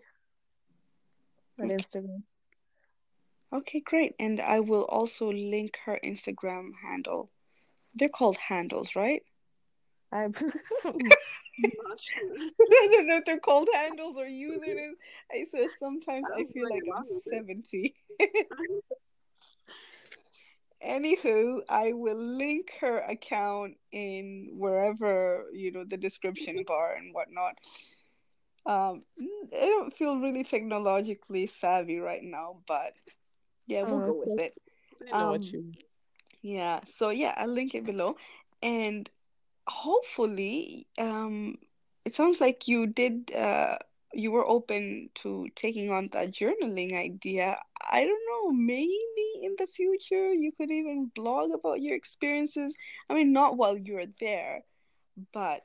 on. 1.61 1.69
Instagram. 1.69 2.23
Okay, 3.53 3.81
great. 3.81 4.15
And 4.19 4.41
I 4.41 4.61
will 4.61 4.83
also 4.83 5.33
link 5.33 5.79
her 5.87 5.99
Instagram 6.05 6.71
handle. 6.83 7.31
They're 7.95 8.09
called 8.09 8.37
handles, 8.37 8.91
right? 8.95 9.23
I'm 10.13 10.33
not 10.33 11.99
sure. 11.99 12.19
I 12.61 12.89
don't 12.91 13.07
know 13.07 13.17
if 13.19 13.25
they're 13.25 13.39
called 13.39 13.69
handles 13.75 14.17
or 14.17 14.25
usernames. 14.27 14.97
I 15.31 15.45
swear 15.51 15.69
sometimes 15.79 16.27
I 16.35 16.45
feel 16.45 16.69
like 16.71 16.83
I'm 16.97 17.21
70. 17.31 17.95
Anywho, 20.87 21.61
I 21.69 21.93
will 21.93 22.19
link 22.19 22.71
her 22.81 22.99
account 23.01 23.77
in 23.93 24.51
wherever, 24.53 25.47
you 25.53 25.73
know, 25.73 25.85
the 25.85 25.97
description 25.97 26.65
bar 26.67 26.95
and 26.95 27.13
whatnot. 27.15 27.59
Um, 28.67 29.05
I 29.53 29.67
don't 29.67 29.97
feel 29.97 30.19
really 30.19 30.45
technologically 30.45 31.51
savvy 31.61 31.99
right 31.99 32.23
now, 32.23 32.59
but 32.69 32.93
yeah, 33.67 33.83
we'll 33.85 34.01
go 34.01 34.15
with 34.15 34.39
it. 34.39 34.55
Um, 35.11 35.57
yeah, 36.43 36.81
so 36.97 37.11
yeah, 37.11 37.35
I'll 37.37 37.53
link 37.53 37.75
it 37.75 37.85
below. 37.87 38.17
And 38.63 39.09
hopefully, 39.67 40.87
um, 40.99 41.57
it 42.05 42.15
sounds 42.15 42.41
like 42.41 42.69
you 42.69 42.87
did 42.87 43.33
uh 43.35 43.79
you 44.15 44.33
were 44.33 44.47
open 44.47 45.11
to 45.23 45.49
taking 45.57 45.91
on 45.91 46.09
that 46.13 46.33
journaling 46.33 46.95
idea. 46.99 47.59
I 47.91 48.05
don't 48.07 48.27
know, 48.39 48.53
maybe 48.53 49.43
in 49.43 49.57
the 49.59 49.67
future 49.67 50.33
you 50.33 50.53
could 50.53 50.71
even 50.71 51.11
blog 51.15 51.53
about 51.53 51.81
your 51.81 51.95
experiences. 51.95 52.75
I 53.09 53.15
mean, 53.15 53.33
not 53.33 53.57
while 53.57 53.77
you're 53.77 54.07
there, 54.21 54.65
but 55.33 55.65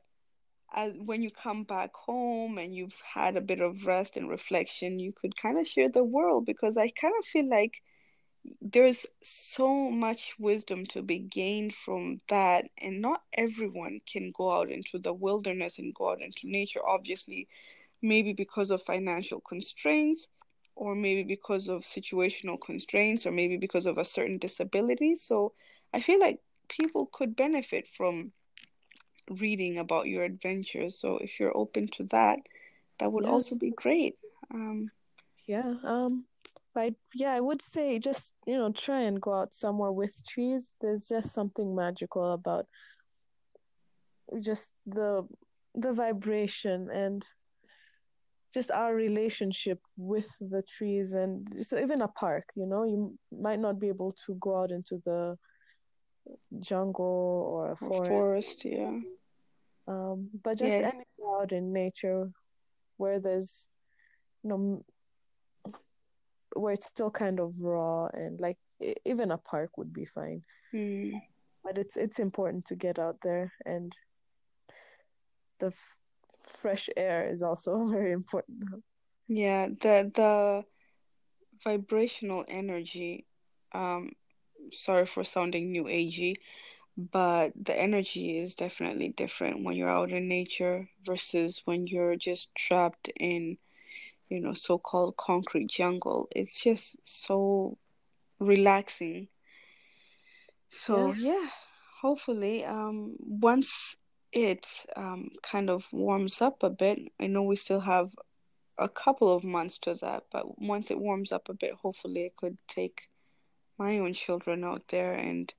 as 0.76 0.94
when 0.98 1.22
you 1.22 1.30
come 1.32 1.64
back 1.64 1.94
home 1.94 2.58
and 2.58 2.76
you've 2.76 2.96
had 3.14 3.38
a 3.38 3.42
bit 3.42 3.60
of 3.60 3.86
rest 3.86 4.18
and 4.18 4.30
reflection, 4.30 5.00
you 5.00 5.14
could 5.14 5.36
kind 5.36 5.60
of 5.60 5.68
share 5.68 5.90
the 5.90 6.04
world 6.04 6.46
because 6.46 6.78
I 6.78 6.90
kind 6.90 7.14
of 7.20 7.26
feel 7.26 7.48
like 7.48 7.74
there's 8.62 9.06
so 9.22 9.90
much 9.90 10.34
wisdom 10.38 10.86
to 10.88 11.02
be 11.02 11.20
gained 11.20 11.74
from 11.86 12.20
that 12.30 12.66
and 12.78 13.02
not 13.02 13.22
everyone 13.34 14.02
can 14.12 14.34
go 14.36 14.52
out 14.52 14.70
into 14.70 15.00
the 15.00 15.14
wilderness 15.14 15.80
and 15.80 15.96
go 15.96 16.12
out 16.12 16.22
into 16.22 16.42
nature 16.44 16.82
obviously 16.86 17.48
maybe 18.02 18.34
because 18.34 18.70
of 18.70 18.84
financial 18.84 19.40
constraints 19.40 20.28
or 20.76 20.96
maybe 20.96 21.24
because 21.24 21.68
of 21.68 21.84
situational 21.84 22.60
constraints 22.60 23.26
or 23.26 23.32
maybe 23.32 23.58
because 23.58 23.86
of 23.86 23.98
a 23.98 24.06
certain 24.06 24.38
disability. 24.38 25.16
So 25.16 25.54
i 25.94 26.02
feel 26.02 26.20
like 26.20 26.40
people 26.70 27.10
could 27.12 27.36
benefit 27.36 27.86
from 27.96 28.32
reading 29.30 29.78
about 29.78 30.08
your 30.08 30.24
adventures. 30.24 31.00
So 31.00 31.18
if 31.18 31.40
you're 31.40 31.56
open 31.56 31.88
to 31.98 32.04
that 32.06 32.40
that 33.00 33.12
would 33.12 33.26
yeah. 33.26 33.32
also 33.32 33.56
be 33.56 33.72
great. 33.72 34.16
Um 34.54 34.90
yeah 35.46 35.74
um 35.84 36.26
but 36.74 36.94
yeah 37.14 37.34
i 37.34 37.42
would 37.42 37.62
say 37.62 38.00
just 38.00 38.34
you 38.48 38.56
know 38.56 38.72
try 38.72 39.02
and 39.02 39.22
go 39.22 39.34
out 39.34 39.54
somewhere 39.54 39.92
with 39.92 40.26
trees. 40.28 40.76
There's 40.82 41.08
just 41.08 41.34
something 41.34 41.76
magical 41.76 42.32
about 42.32 42.66
just 44.40 44.74
the 44.86 45.28
the 45.76 45.94
vibration 45.94 46.90
and 46.90 47.26
just 48.54 48.72
our 48.72 48.94
relationship 48.94 49.80
with 49.98 50.30
the 50.40 50.62
trees 50.62 51.14
and 51.14 51.48
so 51.60 51.80
even 51.80 52.02
a 52.02 52.08
park 52.08 52.46
you 52.56 52.66
know 52.66 52.84
you 52.84 53.18
might 53.32 53.60
not 53.60 53.80
be 53.80 53.88
able 53.88 54.16
to 54.26 54.36
go 54.40 54.62
out 54.62 54.72
into 54.72 55.00
the 55.06 55.36
jungle 56.60 57.50
or 57.52 57.72
a 57.72 57.76
forest, 57.76 58.10
forest 58.10 58.66
yeah 58.66 59.00
um, 59.88 60.30
but 60.44 60.58
just 60.58 60.78
yeah. 60.78 60.92
anywhere 60.94 61.42
out 61.42 61.52
in 61.52 61.74
nature 61.74 62.30
where 62.98 63.20
there's 63.20 63.68
you 64.44 64.50
know 64.50 64.86
where 66.56 66.74
it's 66.74 66.86
still 66.86 67.10
kind 67.10 67.40
of 67.40 67.54
raw 67.60 68.08
and 68.14 68.40
like 68.40 68.58
even 69.06 69.32
a 69.32 69.38
park 69.38 69.78
would 69.78 69.92
be 69.92 70.06
fine 70.06 70.42
mm. 70.74 71.12
but 71.64 71.78
it's 71.78 71.98
it's 71.98 72.20
important 72.20 72.66
to 72.66 72.76
get 72.76 73.00
out 73.00 73.18
there 73.24 73.52
and 73.66 73.94
the 75.60 75.68
f- 75.68 75.98
fresh 76.44 76.90
air 76.96 77.30
is 77.30 77.42
also 77.42 77.86
very 77.88 78.12
important. 78.12 78.84
Yeah 79.28 79.68
the 79.68 80.12
the 80.14 80.64
vibrational 81.64 82.44
energy 82.48 83.26
um 83.74 84.12
sorry 84.72 85.06
for 85.06 85.24
sounding 85.24 85.72
new 85.72 85.86
agey 85.86 86.36
but 86.98 87.52
the 87.60 87.76
energy 87.76 88.38
is 88.38 88.54
definitely 88.54 89.10
different 89.10 89.64
when 89.64 89.76
you're 89.76 89.90
out 89.90 90.12
in 90.12 90.28
nature 90.28 90.90
versus 91.06 91.62
when 91.66 91.88
you're 91.88 92.16
just 92.16 92.54
trapped 92.56 93.10
in 93.20 93.58
you 94.30 94.40
know 94.40 94.54
so-called 94.54 95.16
concrete 95.18 95.70
jungle. 95.70 96.28
It's 96.32 96.62
just 96.62 96.98
so 97.04 97.78
relaxing. 98.40 99.28
So 100.70 101.14
yeah, 101.14 101.40
yeah 101.42 101.48
hopefully 102.02 102.66
um 102.66 103.16
once 103.20 103.96
it 104.34 104.66
um 104.96 105.30
kind 105.50 105.70
of 105.70 105.84
warms 105.92 106.42
up 106.42 106.64
a 106.64 106.70
bit 106.70 107.00
i 107.20 107.28
know 107.28 107.44
we 107.44 107.56
still 107.56 107.82
have 107.82 108.10
a 108.78 108.90
couple 108.90 109.34
of 109.34 109.44
months 109.44 109.78
to 109.78 109.94
that 110.02 110.24
but 110.32 110.60
once 110.60 110.90
it 110.90 111.00
warms 111.00 111.32
up 111.32 111.48
a 111.50 111.54
bit 111.54 111.74
hopefully 111.82 112.26
i 112.26 112.32
could 112.36 112.58
take 112.68 113.04
my 113.78 114.00
own 114.00 114.14
children 114.14 114.64
out 114.64 114.84
there 114.90 115.14
and 115.14 115.54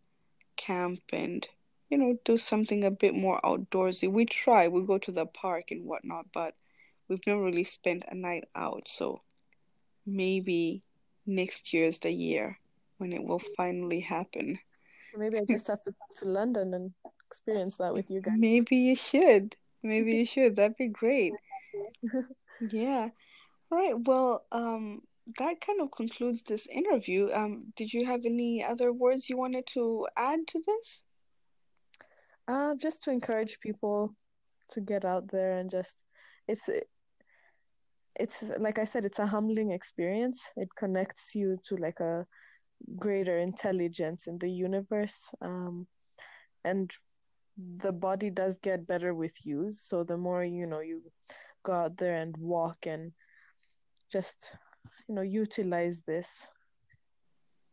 camp 0.56 1.00
and 1.12 1.46
you 1.88 1.96
know 1.96 2.18
do 2.24 2.36
something 2.36 2.84
a 2.84 2.90
bit 2.90 3.14
more 3.14 3.40
outdoorsy 3.42 4.10
we 4.10 4.24
try 4.24 4.66
we 4.66 4.84
go 4.84 4.98
to 4.98 5.12
the 5.12 5.26
park 5.26 5.66
and 5.70 5.84
whatnot 5.84 6.26
but 6.34 6.54
we've 7.08 7.26
never 7.26 7.42
really 7.42 7.64
spent 7.64 8.04
a 8.08 8.14
night 8.14 8.44
out. 8.54 8.88
So 8.88 9.22
maybe 10.06 10.82
next 11.26 11.72
year 11.72 11.86
is 11.86 11.98
the 11.98 12.10
year 12.10 12.58
when 12.98 13.12
it 13.12 13.22
will 13.22 13.42
finally 13.56 14.00
happen. 14.00 14.58
Maybe 15.16 15.38
I 15.38 15.44
just 15.48 15.68
have 15.68 15.82
to 15.82 15.92
go 15.92 16.06
to 16.16 16.28
London 16.28 16.74
and 16.74 16.92
experience 17.34 17.78
that 17.78 17.92
with 17.92 18.10
you 18.10 18.20
guys. 18.20 18.34
Maybe 18.36 18.76
you 18.76 18.94
should. 18.94 19.56
Maybe 19.82 20.12
you 20.12 20.26
should. 20.34 20.56
That'd 20.56 20.76
be 20.76 20.88
great. 20.88 21.32
yeah. 22.70 23.08
All 23.70 23.78
right. 23.78 23.94
Well, 23.98 24.44
um, 24.52 25.00
that 25.38 25.56
kind 25.66 25.80
of 25.80 25.90
concludes 25.90 26.42
this 26.46 26.66
interview. 26.70 27.30
Um, 27.32 27.72
did 27.76 27.92
you 27.92 28.06
have 28.06 28.20
any 28.24 28.64
other 28.64 28.92
words 28.92 29.28
you 29.28 29.36
wanted 29.36 29.66
to 29.74 30.06
add 30.16 30.40
to 30.48 30.62
this? 30.64 31.00
Uh, 32.46 32.74
just 32.80 33.02
to 33.02 33.10
encourage 33.10 33.58
people 33.60 34.14
to 34.70 34.80
get 34.80 35.04
out 35.04 35.30
there 35.30 35.58
and 35.58 35.70
just 35.70 36.04
it's 36.46 36.68
it's 38.20 38.44
like 38.60 38.78
I 38.78 38.84
said, 38.84 39.04
it's 39.04 39.18
a 39.18 39.26
humbling 39.26 39.72
experience. 39.72 40.50
It 40.56 40.68
connects 40.76 41.34
you 41.34 41.58
to 41.66 41.76
like 41.76 41.98
a 42.00 42.26
greater 42.96 43.38
intelligence 43.38 44.28
in 44.28 44.38
the 44.38 44.50
universe. 44.50 45.30
Um, 45.40 45.88
and 46.64 46.90
the 47.56 47.92
body 47.92 48.30
does 48.30 48.58
get 48.58 48.86
better 48.86 49.14
with 49.14 49.46
use. 49.46 49.80
So 49.80 50.04
the 50.04 50.16
more, 50.16 50.44
you 50.44 50.66
know, 50.66 50.80
you 50.80 51.02
go 51.62 51.72
out 51.72 51.96
there 51.98 52.16
and 52.16 52.36
walk 52.36 52.86
and 52.86 53.12
just, 54.10 54.56
you 55.08 55.14
know, 55.14 55.22
utilize 55.22 56.02
this, 56.06 56.50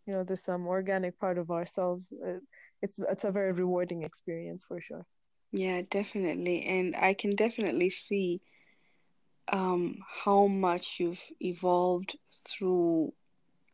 you 0.05 0.13
know, 0.13 0.23
this 0.23 0.47
um 0.49 0.67
organic 0.67 1.19
part 1.19 1.37
of 1.37 1.51
ourselves. 1.51 2.11
Uh, 2.25 2.39
it's 2.81 2.99
it's 2.99 3.23
a 3.23 3.31
very 3.31 3.51
rewarding 3.51 4.03
experience 4.03 4.65
for 4.67 4.81
sure. 4.81 5.05
Yeah, 5.51 5.81
definitely. 5.89 6.65
And 6.65 6.95
I 6.95 7.13
can 7.13 7.31
definitely 7.35 7.89
see 7.89 8.41
um, 9.51 9.97
how 10.23 10.47
much 10.47 10.95
you've 10.99 11.19
evolved 11.41 12.17
through 12.47 13.13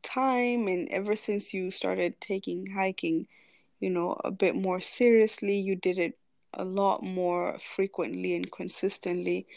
time 0.03 0.67
and 0.67 0.89
ever 0.89 1.15
since 1.15 1.53
you 1.53 1.69
started 1.71 2.19
taking 2.19 2.67
hiking, 2.71 3.27
you 3.79 3.89
know, 3.89 4.19
a 4.23 4.31
bit 4.31 4.55
more 4.55 4.81
seriously, 4.81 5.57
you 5.57 5.75
did 5.75 5.97
it 5.97 6.17
a 6.53 6.63
lot 6.63 7.03
more 7.03 7.59
frequently 7.75 8.35
and 8.35 8.51
consistently. 8.51 9.47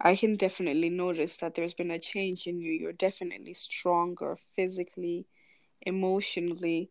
I 0.00 0.16
can 0.16 0.36
definitely 0.36 0.90
notice 0.90 1.36
that 1.38 1.54
there's 1.54 1.74
been 1.74 1.90
a 1.90 1.98
change 1.98 2.46
in 2.46 2.60
you. 2.60 2.72
You're 2.72 2.92
definitely 2.92 3.54
stronger 3.54 4.36
physically, 4.56 5.26
emotionally, 5.82 6.90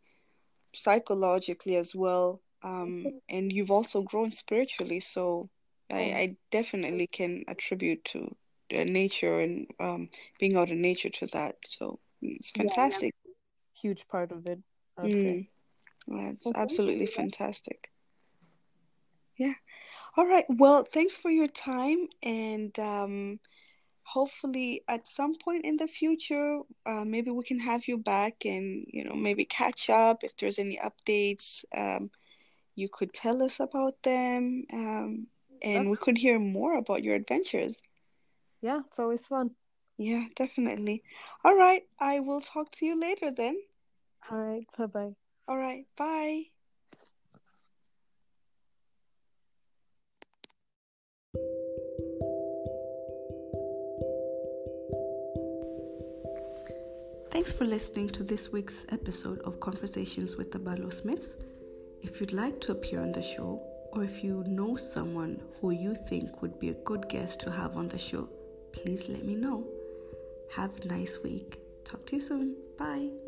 psychologically 0.74 1.76
as 1.76 1.94
well. 1.94 2.41
Um, 2.63 3.06
and 3.28 3.52
you've 3.52 3.72
also 3.72 4.02
grown 4.02 4.32
spiritually. 4.32 5.00
So 5.02 5.50
I, 5.91 6.00
I 6.00 6.32
definitely 6.52 7.08
can 7.08 7.44
attribute 7.48 8.06
to 8.06 8.36
nature 8.72 9.41
and 9.41 9.67
um, 9.80 10.10
being 10.39 10.56
out 10.56 10.70
in 10.70 10.82
nature 10.82 11.10
to 11.10 11.28
that. 11.34 11.58
So 11.67 12.00
it's 12.22 12.52
fantastic. 12.52 13.13
Yeah, 13.26 13.32
huge 13.82 14.08
part 14.08 14.32
of 14.32 14.48
it. 14.48 14.60
I 14.98 15.04
would 15.04 15.12
mm. 15.12 15.34
say. 15.34 15.50
That's 16.08 16.46
okay. 16.46 16.60
absolutely 16.60 17.06
fantastic. 17.06 17.90
Yeah. 19.38 19.54
All 20.18 20.28
right. 20.28 20.46
Well, 20.50 20.88
thanks 20.94 21.18
for 21.18 21.32
your 21.32 21.48
time, 21.48 22.08
and 22.22 22.78
um, 22.80 23.40
hopefully, 24.04 24.84
at 24.88 25.08
some 25.16 25.36
point 25.38 25.66
in 25.66 25.78
the 25.78 25.88
future, 25.88 26.60
uh, 26.86 27.06
maybe 27.06 27.32
we 27.32 27.44
can 27.44 27.60
have 27.60 27.88
you 27.88 27.98
back 27.98 28.46
and 28.46 28.86
you 28.92 29.04
know 29.04 29.16
maybe 29.16 29.46
catch 29.46 29.90
up 29.90 30.24
if 30.24 30.36
there's 30.38 30.60
any 30.60 30.78
updates. 30.78 31.64
Um, 31.76 32.12
you 32.76 32.90
could 32.92 33.14
tell 33.14 33.42
us 33.42 33.60
about 33.60 33.96
them, 34.04 34.66
um, 34.74 35.28
and 35.62 35.90
we 35.90 35.98
could 35.98 36.18
hear 36.18 36.40
more 36.40 36.78
about 36.78 37.04
your 37.04 37.16
adventures 37.16 37.76
yeah, 38.62 38.82
it's 38.86 39.00
always 39.00 39.28
fun. 39.28 39.52
Yeah, 39.98 40.26
definitely. 40.36 41.04
All 41.44 41.56
right, 41.56 41.84
I 42.00 42.20
will 42.20 42.42
talk 42.42 42.72
to 42.74 42.86
you 42.86 43.00
later 43.00 43.32
then. 43.36 43.58
All 44.30 44.38
right, 44.38 44.66
bye 44.78 44.86
bye. 44.86 45.16
All 45.47 45.58
right, 45.58 45.86
bye. 45.97 46.43
Thanks 57.32 57.54
for 57.54 57.65
listening 57.65 58.10
to 58.10 58.23
this 58.23 58.51
week's 58.51 58.86
episode 58.89 59.39
of 59.39 59.60
Conversations 59.60 60.36
with 60.36 60.51
the 60.51 60.60
Balo 60.60 60.93
Smiths. 60.93 61.36
If 62.01 62.19
you'd 62.19 62.34
like 62.34 62.60
to 62.62 62.73
appear 62.73 63.01
on 63.01 63.12
the 63.12 63.21
show, 63.21 63.62
or 63.93 64.04
if 64.04 64.23
you 64.23 64.43
know 64.47 64.75
someone 64.75 65.41
who 65.60 65.71
you 65.71 65.95
think 65.95 66.41
would 66.41 66.60
be 66.60 66.69
a 66.69 66.84
good 66.86 67.08
guest 67.10 67.39
to 67.41 67.51
have 67.51 67.77
on 67.77 67.88
the 67.88 67.97
show, 67.97 68.30
please 68.73 69.10
let 69.10 69.25
me 69.25 69.36
know. 69.36 69.65
Have 70.56 70.71
a 70.82 70.88
nice 70.88 71.19
week. 71.23 71.60
Talk 71.86 72.06
to 72.08 72.15
you 72.17 72.21
soon. 72.21 72.56
Bye. 72.77 73.21